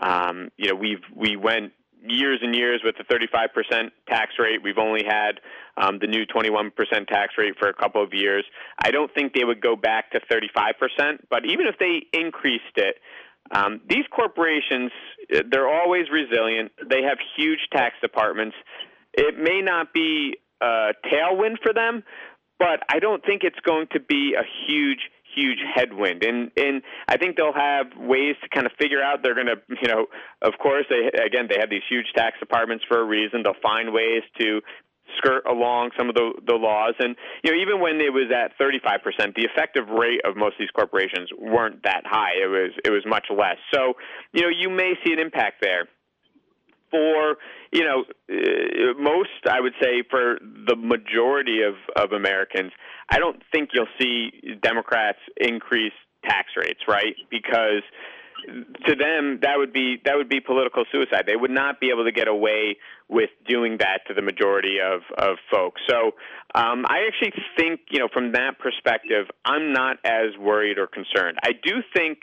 [0.00, 1.72] Um, you know, we've we went
[2.06, 4.62] years and years with the 35% tax rate.
[4.62, 5.40] We've only had
[5.76, 6.72] um, the new 21%
[7.06, 8.44] tax rate for a couple of years.
[8.78, 12.96] I don't think they would go back to 35%, but even if they increased it,
[13.50, 14.90] um, these corporations,
[15.50, 16.72] they're always resilient.
[16.88, 18.56] They have huge tax departments.
[19.12, 22.02] It may not be a tailwind for them,
[22.62, 26.22] but I don't think it's going to be a huge huge headwind.
[26.22, 29.58] And and I think they'll have ways to kind of figure out they're going to
[29.82, 30.06] you know
[30.42, 33.42] of course they again they have these huge tax departments for a reason.
[33.42, 34.60] They'll find ways to
[35.18, 36.94] skirt along some of the the laws.
[37.00, 40.60] And you know even when it was at 35% the effective rate of most of
[40.60, 42.38] these corporations weren't that high.
[42.44, 43.58] It was it was much less.
[43.74, 43.94] So
[44.32, 45.88] you know you may see an impact there
[46.92, 47.38] for
[47.72, 52.70] you know uh, most I would say for the majority of of Americans
[53.10, 54.30] I don't think you'll see
[54.62, 55.92] Democrats increase
[56.24, 57.16] tax rates right?
[57.30, 57.82] Because
[58.46, 61.24] to them that would be that would be political suicide.
[61.26, 62.76] They would not be able to get away
[63.08, 65.80] with doing that to the majority of of folks.
[65.88, 66.12] So
[66.54, 71.38] um, I actually think you know from that perspective I'm not as worried or concerned.
[71.42, 72.18] I do think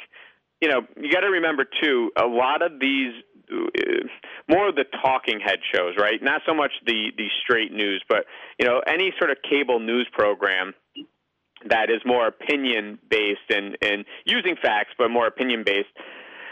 [0.62, 3.14] you know, you got to remember too, a lot of these
[3.52, 4.08] Uh,
[4.48, 6.22] more of the talking head shows, right?
[6.22, 8.26] Not so much the the straight news, but
[8.60, 10.74] you know, any sort of cable news program
[11.68, 15.90] that is more opinion based and and using facts, but more opinion based.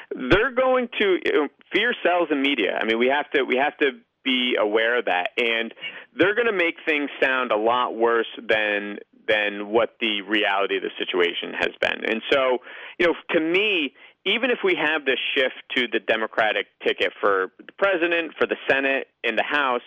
[0.10, 2.80] They're going to, fear sells in media.
[2.80, 3.92] I mean, we have to we have to
[4.24, 5.74] be aware of that, and
[6.18, 10.84] they're going to make things sound a lot worse than than what the reality of
[10.84, 12.10] the situation has been.
[12.10, 12.60] And so,
[12.98, 13.94] you know, to me,
[14.28, 18.58] even if we have this shift to the Democratic ticket for the president, for the
[18.70, 19.82] Senate, and the House,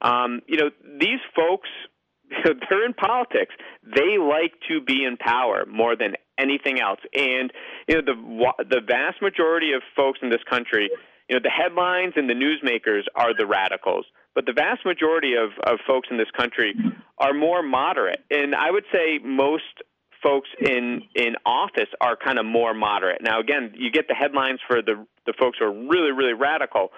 [0.00, 1.68] um, you know, these folks
[2.44, 3.54] they're in politics.
[3.84, 7.00] They like to be in power more than anything else.
[7.14, 7.52] And
[7.88, 10.90] you know, the the vast majority of folks in this country,
[11.28, 15.50] you know, the headlines and the newsmakers are the radicals, but the vast majority of
[15.64, 16.74] of folks in this country
[17.18, 18.20] are more moderate.
[18.30, 19.64] And I would say most
[20.22, 23.22] folks in in office are kind of more moderate.
[23.22, 26.90] Now, again, you get the headlines for the the folks who are really really radical,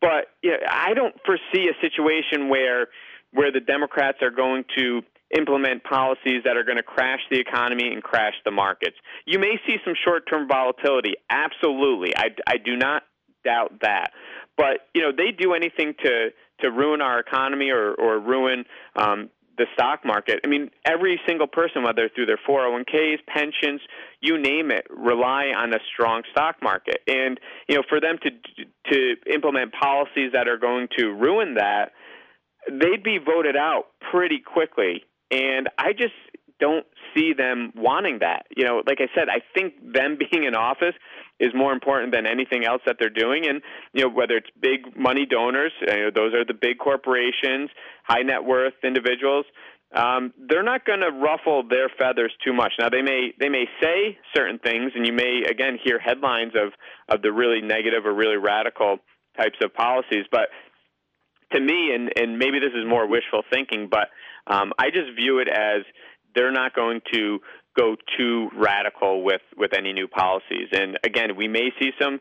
[0.00, 2.88] but know, I don't foresee a situation where
[3.32, 5.02] where the Democrats are going to
[5.36, 8.96] implement policies that are going to crash the economy and crash the markets.
[9.26, 12.16] You may see some short-term volatility, absolutely.
[12.16, 13.04] I, I do not
[13.44, 14.10] doubt that.
[14.56, 16.30] But you know, they do anything to
[16.60, 18.64] to ruin our economy or or ruin
[18.96, 19.30] um,
[19.60, 20.40] the stock market.
[20.42, 23.82] I mean, every single person, whether through their 401ks, pensions,
[24.20, 27.02] you name it, rely on a strong stock market.
[27.06, 28.30] And you know, for them to
[28.92, 31.92] to implement policies that are going to ruin that,
[32.70, 35.04] they'd be voted out pretty quickly.
[35.30, 36.14] And I just
[36.58, 38.46] don't see them wanting that.
[38.54, 40.94] You know, like I said, I think them being in office
[41.38, 43.46] is more important than anything else that they're doing.
[43.46, 47.70] And you know, whether it's big money donors, you know, those are the big corporations,
[48.04, 49.46] high net worth individuals.
[49.92, 52.72] Um, they're not going to ruffle their feathers too much.
[52.78, 56.72] Now they may they may say certain things, and you may again hear headlines of
[57.08, 58.98] of the really negative or really radical
[59.36, 60.26] types of policies.
[60.30, 60.50] But
[61.52, 64.08] to me, and, and maybe this is more wishful thinking, but
[64.46, 65.82] um, I just view it as
[66.34, 67.38] they're not going to
[67.76, 70.68] go too radical with, with any new policies.
[70.72, 72.20] And again, we may see some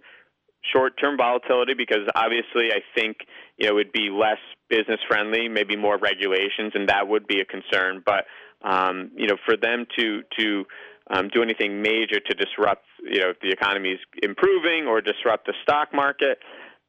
[0.73, 3.17] short-term volatility because obviously I think
[3.57, 7.39] you know it would be less business friendly, maybe more regulations, and that would be
[7.39, 8.03] a concern.
[8.05, 8.25] But
[8.61, 10.65] um, you know, for them to to
[11.11, 15.45] um, do anything major to disrupt you know if the economy is improving or disrupt
[15.47, 16.39] the stock market,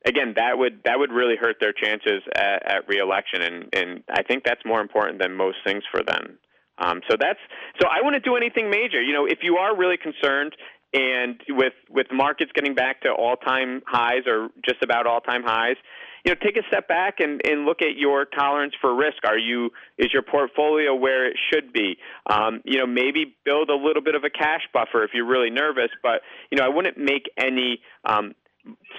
[0.04, 4.22] again, that would that would really hurt their chances at, at reelection, and and I
[4.22, 6.38] think that's more important than most things for them.
[6.80, 7.38] Um, so that's
[7.80, 9.00] so I wouldn't do anything major.
[9.02, 10.56] You know, if you are really concerned
[10.92, 15.42] and with with markets getting back to all time highs or just about all time
[15.44, 15.76] highs,
[16.24, 19.24] you know, take a step back and, and look at your tolerance for risk.
[19.24, 21.96] Are you is your portfolio where it should be?
[22.28, 25.50] Um, you know, maybe build a little bit of a cash buffer if you're really
[25.50, 25.90] nervous.
[26.02, 28.34] But you know, I wouldn't make any um,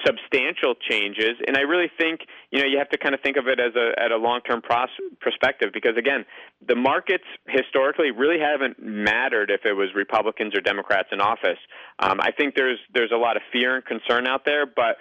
[0.05, 3.47] substantial changes and i really think you know you have to kind of think of
[3.47, 6.25] it as a at a long term pros- perspective because again
[6.67, 11.59] the markets historically really haven't mattered if it was republicans or democrats in office
[11.99, 14.97] um, i think there's there's a lot of fear and concern out there but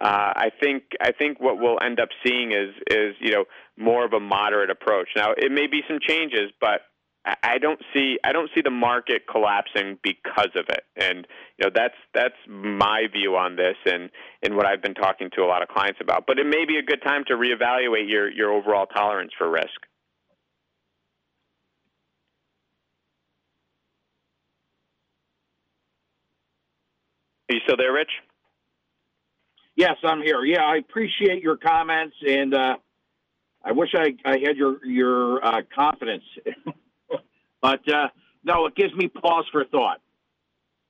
[0.00, 3.44] uh, I think I think what we'll end up seeing is is you know
[3.76, 5.08] more of a moderate approach.
[5.14, 6.80] Now it may be some changes, but
[7.24, 11.26] I don't see I don't see the market collapsing because of it, and
[11.58, 14.10] you know that's that's my view on this, and
[14.42, 16.26] and what I've been talking to a lot of clients about.
[16.26, 19.68] But it may be a good time to reevaluate your your overall tolerance for risk.
[27.50, 28.10] Are you still there, Rich?
[29.76, 30.44] Yes, I'm here.
[30.44, 32.76] Yeah, I appreciate your comments, and uh,
[33.64, 36.24] I wish I, I had your your uh, confidence.
[37.62, 38.08] But uh,
[38.44, 40.00] no, it gives me pause for thought.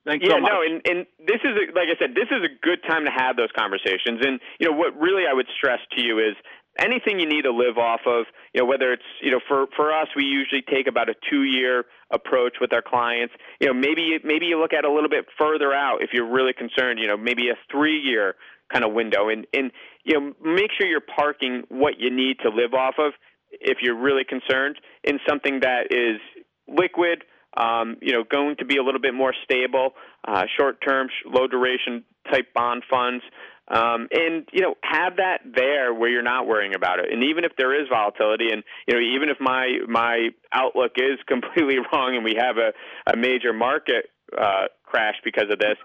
[0.05, 2.51] Thanks yeah, so no, and, and this is a, like I said, this is a
[2.67, 4.19] good time to have those conversations.
[4.27, 6.35] And you know what really I would stress to you is
[6.77, 8.27] anything you need to live off of.
[8.53, 11.45] You know whether it's you know for for us we usually take about a two
[11.45, 13.35] year approach with our clients.
[13.61, 16.53] You know maybe maybe you look at a little bit further out if you're really
[16.53, 16.99] concerned.
[16.99, 18.35] You know maybe a three year
[18.73, 19.71] kind of window, and and
[20.03, 23.13] you know make sure you're parking what you need to live off of
[23.53, 26.21] if you're really concerned in something that is
[26.73, 27.25] liquid,
[27.57, 29.91] um, you know, going to be a little bit more stable,
[30.27, 33.23] uh, short-term, low duration type bond funds,
[33.69, 37.13] um, and you know, have that there where you're not worrying about it.
[37.13, 41.19] And even if there is volatility, and you know, even if my my outlook is
[41.27, 42.73] completely wrong, and we have a,
[43.11, 45.77] a major market uh, crash because of this,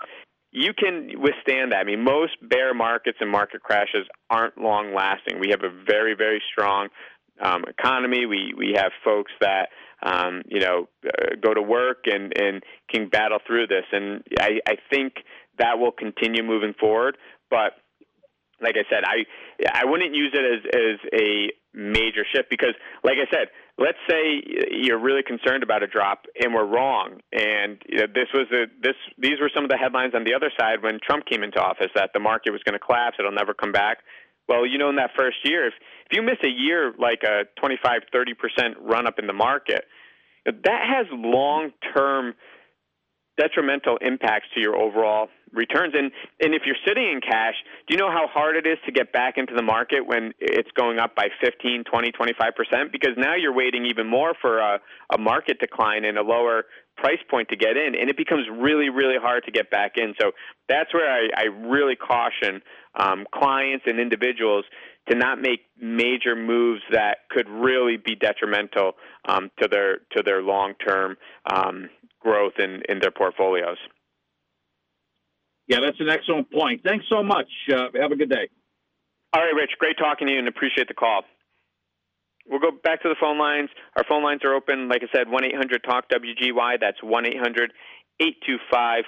[0.52, 1.80] you can withstand that.
[1.80, 5.40] I mean, most bear markets and market crashes aren't long lasting.
[5.40, 6.90] We have a very, very strong
[7.42, 8.26] um, economy.
[8.26, 9.70] We we have folks that
[10.02, 13.86] um, you know, uh, go to work and, and can battle through this.
[13.92, 15.14] And I, I think
[15.58, 17.18] that will continue moving forward.
[17.50, 17.74] But
[18.62, 19.26] like I said, I
[19.72, 22.74] I wouldn't use it as as a major shift because,
[23.04, 27.80] like I said, let's say you're really concerned about a drop and we're wrong, and
[27.88, 30.52] you know, this was a this these were some of the headlines on the other
[30.60, 33.54] side when Trump came into office that the market was going to collapse, it'll never
[33.54, 34.00] come back.
[34.48, 35.74] Well, you know, in that first year, if
[36.10, 39.86] if you miss a year like a 25, 30 percent run up in the market,
[40.46, 42.34] that has long term
[43.38, 45.94] detrimental impacts to your overall returns.
[45.96, 47.56] And and if you're sitting in cash,
[47.88, 50.72] do you know how hard it is to get back into the market when it's
[50.76, 52.92] going up by 15, 20, 25%?
[52.92, 54.80] Because now you're waiting even more for a,
[55.14, 56.66] a market decline and a lower
[56.98, 60.16] price point to get in, and it becomes really, really hard to get back in.
[60.20, 60.32] So
[60.68, 62.62] that's where I, I really caution
[62.98, 64.66] um, clients and individuals
[65.10, 68.94] to not make major moves that could really be detrimental
[69.28, 71.16] um, to their to their long term
[71.52, 71.90] um,
[72.20, 73.78] growth in, in their portfolios.
[75.68, 76.82] Yeah, that's an excellent point.
[76.84, 77.48] Thanks so much.
[77.72, 78.50] Uh, have a good day.
[79.34, 79.72] All right, Rich.
[79.80, 81.24] Great talking to you and appreciate the call.
[82.50, 83.70] We'll go back to the phone lines.
[83.98, 84.88] Our phone lines are open.
[84.88, 86.80] Like I said, 1 800 TALK WGY.
[86.80, 87.74] That's 1 800
[88.22, 89.04] 825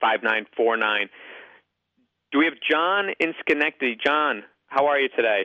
[0.00, 1.08] 5949.
[2.32, 3.96] Do we have John in Schenectady?
[4.04, 5.44] John, how are you today?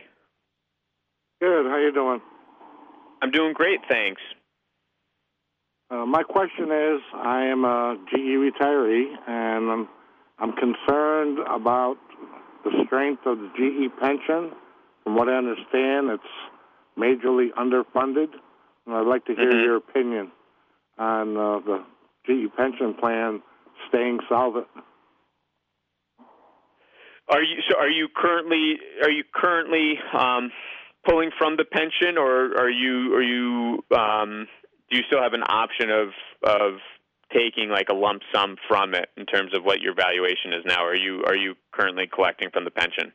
[1.40, 1.66] Good.
[1.68, 2.22] How you doing?
[3.22, 4.22] I'm doing great, thanks.
[5.90, 9.90] Uh, my question is, I am a GE retiree, and I'm,
[10.40, 11.98] I'm concerned about
[12.64, 14.52] the strength of the GE pension.
[15.04, 16.24] From what I understand, it's
[16.98, 18.30] majorly underfunded,
[18.86, 19.64] and I'd like to hear Mhm.
[19.64, 20.32] your opinion
[20.98, 21.84] on uh, the
[22.26, 23.42] GE pension plan
[23.90, 24.68] staying solvent.
[27.32, 27.78] Are you so?
[27.80, 30.52] Are you currently are you currently um,
[31.08, 34.48] pulling from the pension, or are you are you um,
[34.90, 36.10] do you still have an option of
[36.44, 36.80] of
[37.34, 40.84] taking like a lump sum from it in terms of what your valuation is now?
[40.84, 43.14] Are you are you currently collecting from the pension?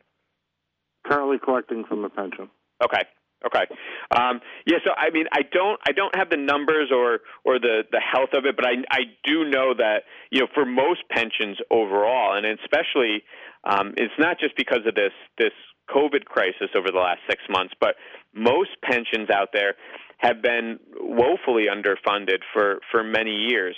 [1.07, 2.49] Currently collecting from the pension.
[2.83, 3.03] Okay.
[3.45, 3.67] Okay.
[4.11, 4.79] Um, yeah.
[4.85, 8.31] So I mean, I don't, I don't have the numbers or or the the health
[8.33, 12.47] of it, but I I do know that you know for most pensions overall, and
[12.47, 13.23] especially,
[13.67, 15.53] um, it's not just because of this this
[15.91, 17.97] COVID crisis over the last six months, but
[18.35, 19.75] most pensions out there
[20.19, 23.77] have been woefully underfunded for for many years,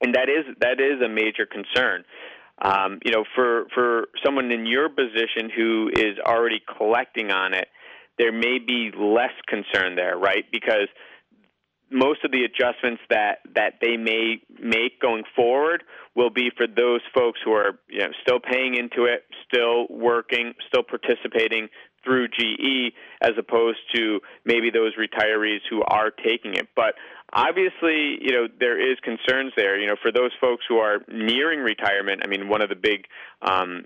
[0.00, 2.04] and that is that is a major concern.
[2.60, 7.68] Um, you know, for for someone in your position who is already collecting on it
[8.18, 10.44] there may be less concern there, right?
[10.52, 10.88] Because
[11.92, 15.84] most of the adjustments that that they may make going forward
[16.14, 20.54] will be for those folks who are you know still paying into it, still working,
[20.68, 21.68] still participating
[22.04, 26.68] through GE as opposed to maybe those retirees who are taking it.
[26.74, 26.94] But
[27.32, 29.78] obviously, you know, there is concerns there.
[29.78, 33.04] You know, for those folks who are nearing retirement, I mean, one of the big
[33.40, 33.84] um,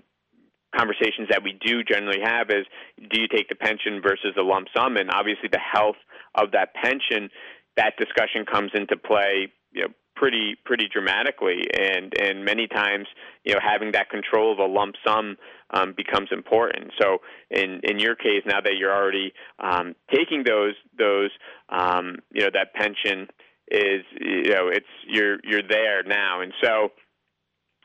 [0.75, 2.65] conversations that we do generally have is
[3.09, 5.95] do you take the pension versus the lump sum and obviously the health
[6.35, 7.29] of that pension
[7.77, 11.61] that discussion comes into play you know pretty pretty dramatically.
[11.79, 13.07] And and many times
[13.43, 15.37] you know having that control of a lump sum
[15.71, 16.91] um, becomes important.
[16.99, 17.19] So
[17.49, 21.31] in in your case now that you're already um, taking those those
[21.69, 23.27] um, you know that pension
[23.69, 26.41] is you know it's you're you're there now.
[26.41, 26.91] And so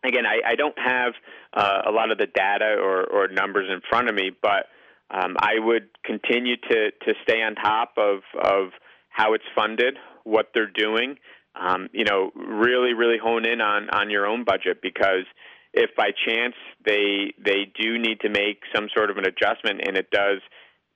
[0.05, 1.12] again, I, I don't have
[1.55, 4.66] uh, a lot of the data or, or numbers in front of me, but
[5.11, 8.70] um, I would continue to, to stay on top of, of
[9.12, 11.16] how it's funded, what they're doing.
[11.54, 15.26] Um, you know, really, really hone in on, on your own budget because
[15.74, 16.54] if by chance
[16.84, 20.40] they they do need to make some sort of an adjustment and it does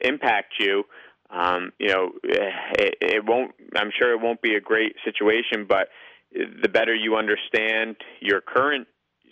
[0.00, 0.84] impact you,
[1.30, 3.52] um, you know, it, it won't.
[3.74, 5.88] I'm sure it won't be a great situation, but
[6.32, 8.86] the better you understand your current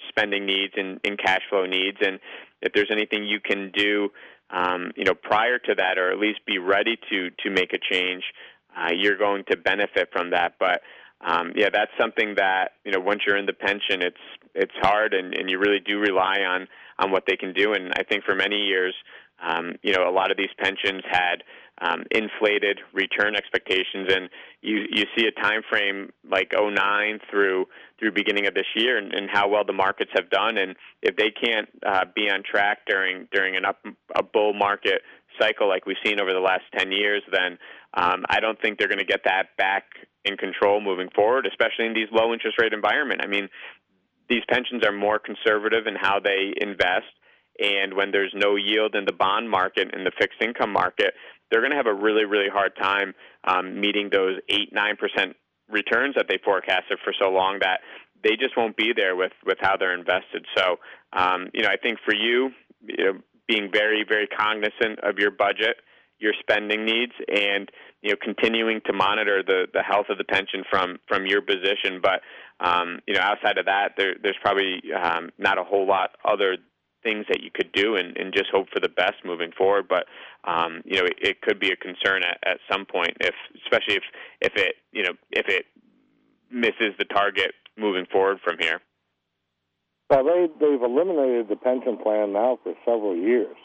[0.08, 2.18] spending needs and, and cash flow needs, and
[2.62, 4.08] if there's anything you can do,
[4.50, 7.78] um, you know, prior to that, or at least be ready to to make a
[7.78, 8.24] change,
[8.76, 10.54] uh, you're going to benefit from that.
[10.58, 10.82] But
[11.20, 14.16] um, yeah, that's something that you know once you're in the pension, it's
[14.54, 16.68] it's hard, and, and you really do rely on
[16.98, 17.72] on what they can do.
[17.72, 18.94] And I think for many years,
[19.42, 21.42] um, you know, a lot of these pensions had
[21.80, 24.28] um, inflated return expectations, and
[24.62, 27.66] you you see a time frame like 09 through
[27.98, 31.16] through beginning of this year, and, and how well the markets have done, and if
[31.16, 33.78] they can't uh, be on track during during an up
[34.14, 35.02] a bull market
[35.38, 37.58] cycle like we've seen over the last 10 years, then
[37.94, 39.84] um, I don't think they're going to get that back
[40.24, 43.20] in control moving forward, especially in these low interest rate environment.
[43.22, 43.48] I mean,
[44.28, 47.12] these pensions are more conservative in how they invest.
[47.60, 51.14] And when there's no yield in the bond market and the fixed income market,
[51.50, 53.14] they're going to have a really, really hard time
[53.44, 55.36] um, meeting those eight, nine percent
[55.68, 57.80] returns that they forecasted for so long that
[58.22, 60.46] they just won't be there with with how they're invested.
[60.56, 60.76] So,
[61.12, 62.50] um, you know, I think for you,
[62.86, 65.76] you know, being very, very cognizant of your budget,
[66.18, 67.70] your spending needs, and
[68.02, 72.00] you know, continuing to monitor the, the health of the pension from from your position.
[72.02, 72.20] But
[72.60, 76.56] um, you know, outside of that, there, there's probably um, not a whole lot other
[77.02, 79.86] things that you could do and, and just hope for the best moving forward.
[79.88, 80.06] But
[80.44, 83.34] um, you know, it, it could be a concern at, at some point, if
[83.64, 84.04] especially if
[84.40, 85.66] if it you know if it
[86.50, 88.80] misses the target moving forward from here.
[90.14, 93.56] Well, they they've eliminated the pension plan now for several years.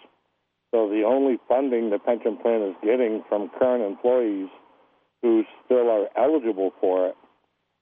[0.71, 4.49] So the only funding the pension plan is getting from current employees
[5.21, 7.15] who still are eligible for it.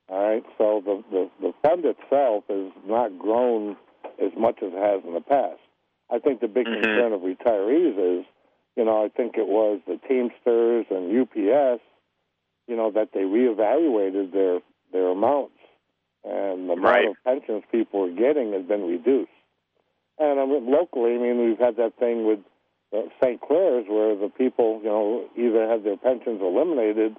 [0.10, 0.44] All right.
[0.58, 3.78] So the the, the fund itself has not grown
[4.22, 5.60] as much as it has in the past.
[6.10, 6.82] I think the big Mhm.
[6.84, 8.26] concern of retirees is,
[8.76, 11.82] you know, I think it was the Teamsters and UPS,
[12.68, 14.62] you know, that they reevaluated their
[14.92, 15.57] their amounts,
[16.28, 17.06] and the Right.
[17.06, 19.32] amount of pensions people are getting has been reduced.
[20.20, 22.40] And I mean, locally, I mean, we've had that thing with
[22.94, 23.40] uh, St.
[23.42, 27.16] Clare's where the people, you know, either have their pensions eliminated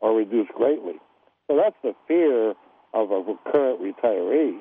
[0.00, 1.00] or reduced greatly.
[1.48, 2.54] So that's the fear
[2.94, 4.60] of a current retiree.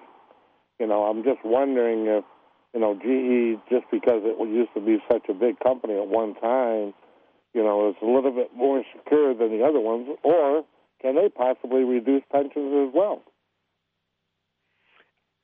[0.80, 2.24] You know, I'm just wondering if,
[2.74, 6.36] you know, GE, just because it used to be such a big company at one
[6.36, 6.94] time,
[7.54, 10.64] you know, is a little bit more secure than the other ones, or
[11.02, 13.22] can they possibly reduce pensions as well?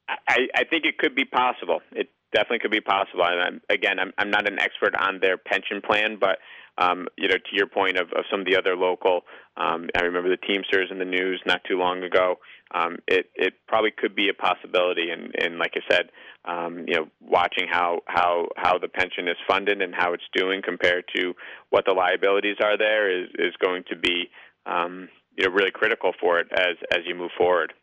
[0.07, 1.81] I, I think it could be possible.
[1.91, 3.23] It definitely could be possible.
[3.23, 6.39] And I'm, again, I'm, I'm not an expert on their pension plan, but
[6.77, 9.21] um, you know, to your point of, of some of the other local,
[9.57, 12.35] um, I remember the Teamsters in the news not too long ago.
[12.73, 16.09] Um, it it probably could be a possibility, and, and like I said,
[16.45, 20.61] um, you know, watching how how how the pension is funded and how it's doing
[20.63, 21.33] compared to
[21.69, 24.29] what the liabilities are there is is going to be
[24.65, 27.73] um, you know really critical for it as as you move forward.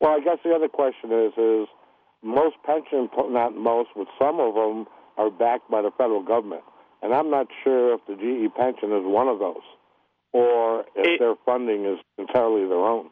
[0.00, 1.68] Well, I guess the other question is is
[2.22, 4.86] most pension, not most, but some of them
[5.16, 6.62] are backed by the federal government,
[7.02, 9.62] and I'm not sure if the GE pension is one of those,
[10.32, 13.10] or if It- their funding is entirely their own.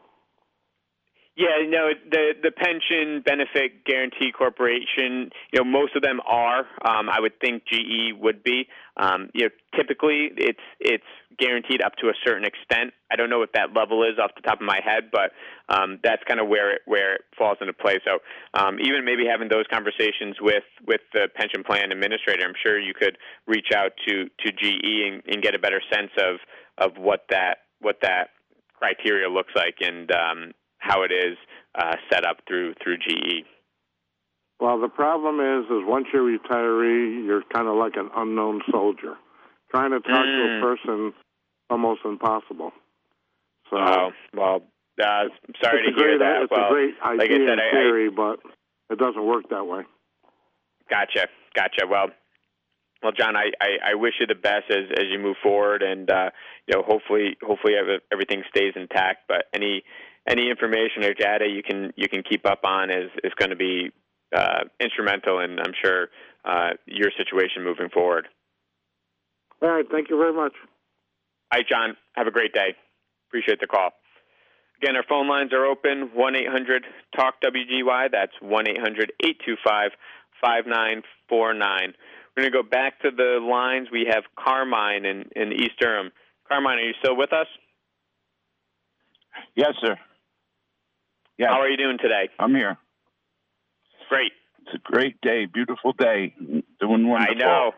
[1.35, 6.65] Yeah, no, the the pension benefit guaranty corporation, you know, most of them are.
[6.83, 8.67] Um, I would think GE would be.
[8.97, 11.05] Um, you know, typically it's it's
[11.39, 12.93] guaranteed up to a certain extent.
[13.11, 15.31] I don't know what that level is off the top of my head, but
[15.69, 17.99] um, that's kind of where it where it falls into play.
[18.05, 18.19] So
[18.53, 22.93] um, even maybe having those conversations with with the pension plan administrator, I'm sure you
[22.93, 23.17] could
[23.47, 26.37] reach out to to GE and, and get a better sense of
[26.77, 28.29] of what that what that
[28.73, 31.37] criteria looks like and um, how it is
[31.75, 33.45] uh, set up through through GE.
[34.59, 38.61] Well, the problem is, is once you're a retiree, you're kind of like an unknown
[38.71, 39.13] soldier.
[39.69, 40.57] Trying to talk to Mm.
[40.57, 41.13] a person
[41.69, 42.71] almost impossible.
[43.69, 44.61] So Oh, well,
[45.01, 45.25] uh,
[45.61, 46.43] sorry to hear great, that.
[46.43, 48.39] It's well, a great like I idea said, in I- I- theory, but
[48.89, 49.83] it doesn't work that way.
[50.89, 51.85] Gotcha, gotcha.
[51.87, 52.07] Well,
[53.03, 56.09] well, John, I, I, I wish you the best as as you move forward, and
[56.09, 56.29] uh,
[56.65, 57.73] you know, hopefully, hopefully
[58.11, 59.27] everything stays intact.
[59.27, 59.83] But any
[60.27, 63.55] any information or data you can you can keep up on is is going to
[63.55, 63.91] be
[64.35, 66.07] uh, instrumental, and I'm sure
[66.45, 68.27] uh, your situation moving forward.
[69.61, 69.85] All right.
[69.91, 70.53] Thank you very much.
[71.51, 71.95] Hi, John.
[72.13, 72.75] Have a great day.
[73.29, 73.91] Appreciate the call.
[74.81, 76.85] Again, our phone lines are open 1 800
[77.15, 78.11] TALK WGY.
[78.11, 79.91] That's 1 800 825
[80.41, 81.93] 5949.
[82.35, 83.87] We're going to go back to the lines.
[83.91, 86.11] We have Carmine in, in East Durham.
[86.47, 87.47] Carmine, are you still with us?
[89.55, 89.97] Yes, sir.
[91.37, 91.47] Yeah.
[91.47, 92.29] How are you doing today?
[92.39, 92.77] I'm here.
[94.09, 94.31] Great.
[94.61, 96.33] It's a great day, beautiful day,
[96.79, 97.35] doing wonderful.
[97.35, 97.71] I know.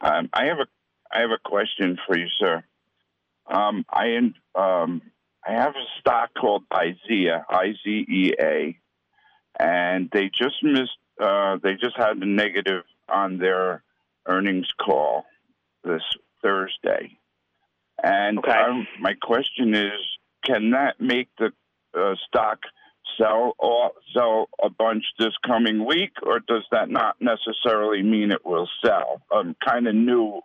[0.00, 0.66] Um, I have a
[1.12, 2.64] I have a question for you, sir.
[3.48, 4.16] Um, I
[4.54, 5.02] um,
[5.46, 8.78] I have a stock called IZEA, I Z E A,
[9.58, 10.98] and they just missed.
[11.20, 13.82] Uh, they just had a negative on their
[14.26, 15.24] earnings call
[15.84, 16.02] this
[16.42, 17.18] Thursday,
[18.02, 18.52] and Okay.
[18.52, 20.00] um, my question is,
[20.44, 21.52] can that make the
[21.98, 22.58] uh, stock
[23.16, 28.44] sell or sell a bunch this coming week, or does that not necessarily mean it
[28.44, 29.22] will sell?
[29.32, 30.40] I'm kind of new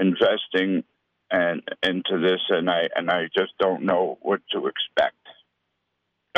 [0.00, 0.82] investing
[1.30, 5.16] and into this, and I and I just don't know what to expect.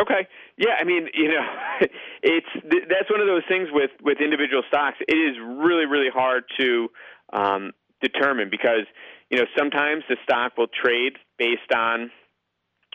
[0.00, 0.26] Okay.
[0.56, 1.46] Yeah, I mean, you know,
[2.22, 4.96] it's th- that's one of those things with with individual stocks.
[5.06, 6.88] It is really really hard to
[7.32, 8.86] um, determine because
[9.30, 12.10] you know sometimes the stock will trade based on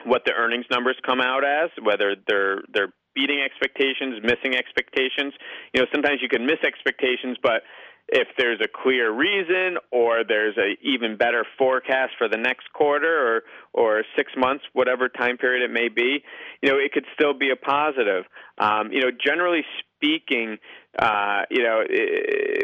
[0.05, 5.33] what the earnings numbers come out as, whether they're they're beating expectations, missing expectations.
[5.73, 7.63] You know, sometimes you can miss expectations, but
[8.09, 13.07] if there's a clear reason or there's a even better forecast for the next quarter
[13.07, 13.43] or
[13.73, 16.23] or six months, whatever time period it may be,
[16.61, 18.23] you know, it could still be a positive.
[18.57, 19.63] Um, you know, generally
[19.95, 20.57] speaking,
[20.97, 21.83] uh, you know,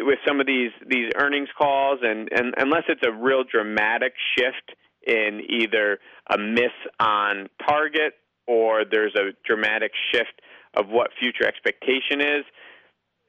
[0.01, 4.77] with some of these these earnings calls, and, and unless it's a real dramatic shift
[5.05, 5.99] in either
[6.31, 8.13] a miss on target
[8.47, 10.41] or there's a dramatic shift
[10.75, 12.45] of what future expectation is,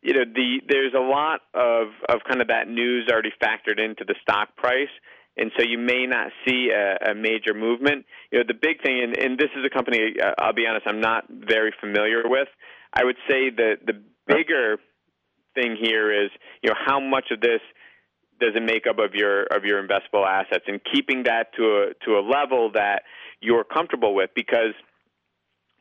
[0.04, 4.04] you know, the there's a lot of of kind of that news already factored into
[4.04, 4.92] the stock price
[5.36, 8.06] and so you may not see a, a major movement.
[8.30, 10.86] You know, the big thing, and, and this is a company uh, I'll be honest,
[10.86, 12.48] I'm not very familiar with.
[12.92, 14.78] I would say the the bigger
[15.54, 16.30] thing here is
[16.62, 17.60] you know how much of this
[18.40, 22.04] does it make up of your of your investable assets, and keeping that to a
[22.04, 23.02] to a level that
[23.40, 24.74] you're comfortable with, because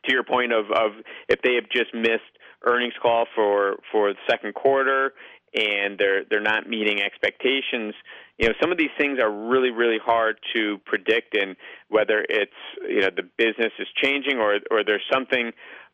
[0.05, 0.91] to your point of of
[1.29, 5.13] if they have just missed earnings call for for the second quarter
[5.55, 7.93] and they're they're not meeting expectations.
[8.37, 11.55] You know, some of these things are really really hard to predict, and
[11.89, 12.51] whether it's
[12.87, 15.51] you know the business is changing or or there's something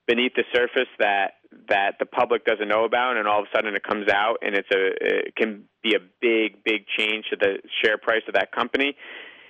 [0.07, 1.34] beneath the surface that
[1.68, 4.55] that the public doesn't know about, and all of a sudden it comes out, and
[4.55, 8.51] it's a it can be a big big change to the share price of that
[8.51, 8.95] company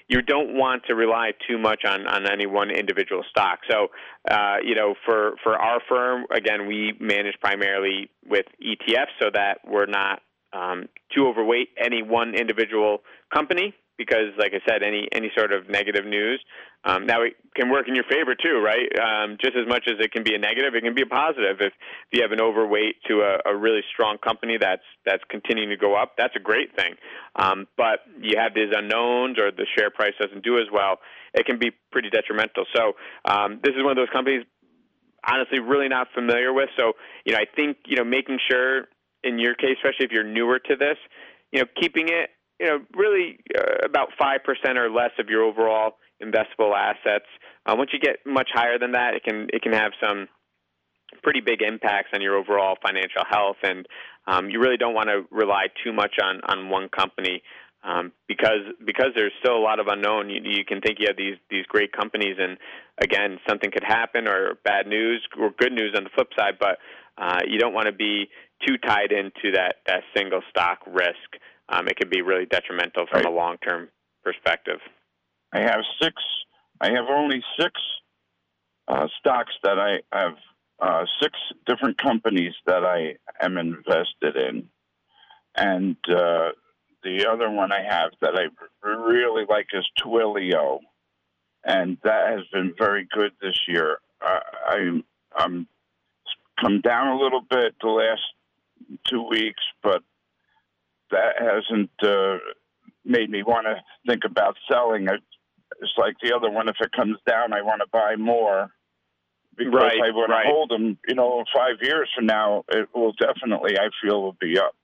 [0.10, 3.60] you don't want to rely too much on, on any one individual stock.
[3.70, 3.88] So,
[4.30, 9.60] uh, you know, for, for our firm, again, we manage primarily with ETFs so that
[9.66, 15.30] we're not um, too overweight any one individual company because, like I said, any any
[15.36, 16.42] sort of negative news
[16.86, 18.88] um, now it can work in your favor too, right?
[18.96, 21.58] Um, just as much as it can be a negative, it can be a positive.
[21.60, 25.70] If, if you have an overweight to a, a really strong company that's that's continuing
[25.70, 26.96] to go up, that's a great thing.
[27.36, 31.00] Um, but you have these unknowns, or the share price doesn't do as well,
[31.34, 32.64] it can be pretty detrimental.
[32.74, 32.94] So
[33.26, 34.46] um, this is one of those companies,
[35.28, 36.70] honestly, really not familiar with.
[36.78, 36.94] So
[37.26, 38.88] you know, I think you know making sure
[39.22, 40.96] in your case, especially if you're newer to this,
[41.52, 42.30] you know, keeping it
[42.60, 47.26] you know really uh, about five percent or less of your overall investable assets.
[47.66, 50.28] Uh, once you get much higher than that, it can it can have some
[51.24, 53.88] pretty big impacts on your overall financial health, and
[54.28, 57.42] um, you really don't want to rely too much on on one company.
[57.82, 60.30] Um, because because there's still a lot of unknown.
[60.30, 62.58] You, you can think you have these these great companies, and
[63.02, 66.56] again, something could happen, or bad news, or good news on the flip side.
[66.60, 66.78] But
[67.18, 68.28] uh, you don't want to be
[68.68, 71.40] too tied into that that single stock risk.
[71.70, 73.32] Um, it can be really detrimental from right.
[73.32, 73.90] a long term
[74.24, 74.80] perspective.
[75.54, 76.16] I have six.
[76.82, 77.72] I have only six
[78.88, 80.36] uh, stocks that I have.
[80.82, 83.16] Uh, six different companies that I
[83.46, 84.70] am invested in,
[85.54, 86.52] and uh,
[87.04, 88.46] the other one I have that I
[88.88, 90.80] really like is Twilio,
[91.66, 93.98] and that has been very good this year.
[94.22, 95.02] I,
[95.36, 95.68] I'm
[96.62, 98.22] come down a little bit the last
[99.06, 100.04] two weeks, but
[101.12, 102.38] that hasn't uh,
[103.06, 103.76] made me want to
[104.08, 105.22] think about selling it
[105.82, 106.68] it's like the other one.
[106.68, 108.70] If it comes down, I want to buy more
[109.56, 110.44] because right, I want right.
[110.44, 110.98] to hold them.
[111.08, 113.78] You know, five years from now, it will definitely.
[113.78, 114.76] I feel will be up.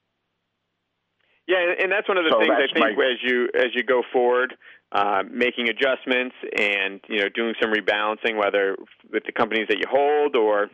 [1.47, 3.05] Yeah, and that's one of the so things I think my...
[3.05, 4.55] as you as you go forward,
[4.91, 8.75] uh, making adjustments and you know doing some rebalancing, whether
[9.11, 10.69] with the companies that you hold or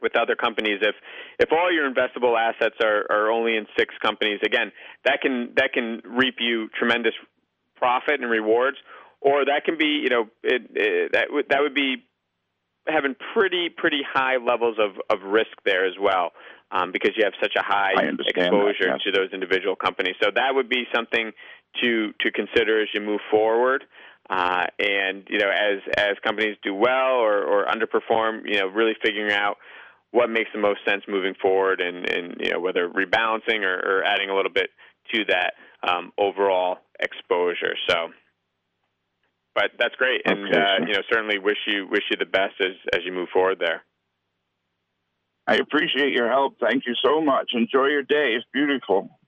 [0.00, 0.78] with other companies.
[0.82, 0.94] If
[1.38, 4.72] if all your investable assets are, are only in six companies, again,
[5.04, 7.14] that can that can reap you tremendous
[7.76, 8.78] profit and rewards
[9.20, 12.04] or that can be, you know, it, it, that would that would be
[12.86, 16.32] having pretty pretty high levels of, of risk there as well,
[16.70, 19.00] um, because you have such a high exposure that, yes.
[19.04, 20.14] to those individual companies.
[20.22, 21.32] So that would be something
[21.82, 23.84] to to consider as you move forward.
[24.30, 28.94] Uh, and you know, as as companies do well or, or underperform, you know, really
[29.02, 29.56] figuring out
[30.10, 34.04] what makes the most sense moving forward, and, and you know, whether rebalancing or, or
[34.04, 34.70] adding a little bit
[35.14, 35.54] to that
[35.86, 37.74] um, overall exposure.
[37.88, 38.08] So
[39.58, 42.54] but that's great, and okay, uh, you know certainly wish you wish you the best
[42.60, 43.82] as as you move forward there.
[45.48, 46.60] I appreciate your help.
[46.60, 47.50] Thank you so much.
[47.54, 48.36] Enjoy your day.
[48.36, 49.18] It's beautiful.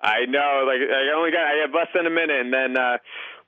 [0.00, 0.62] I know.
[0.64, 2.98] Like I only got I have less than a minute, and then uh,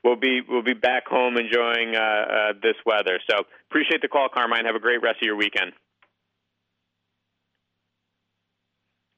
[0.03, 3.19] we'll be we'll be back home enjoying uh, uh, this weather.
[3.29, 4.65] So appreciate the call, Carmine.
[4.65, 5.71] Have a great rest of your weekend.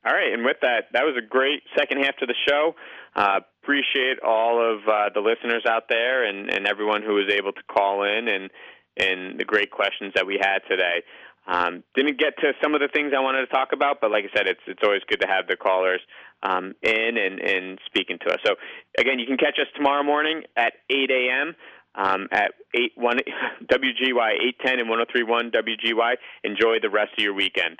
[0.06, 2.76] All right, and with that, that was a great second half to the show.
[3.16, 7.54] Uh, appreciate all of uh, the listeners out there and, and everyone who was able
[7.54, 8.50] to call in and
[8.96, 11.02] and the great questions that we had today.
[11.48, 14.24] Um, didn't get to some of the things I wanted to talk about, but like
[14.26, 16.02] I said, it's it's always good to have the callers
[16.44, 18.40] um, in and, and speaking to us.
[18.46, 18.56] So
[18.98, 21.56] again, you can catch us tomorrow morning at 8 a.m.
[21.96, 23.18] Um, at 8 1
[23.72, 24.32] WGY
[24.66, 26.16] 810 and 1031 WGY.
[26.44, 27.80] Enjoy the rest of your weekend.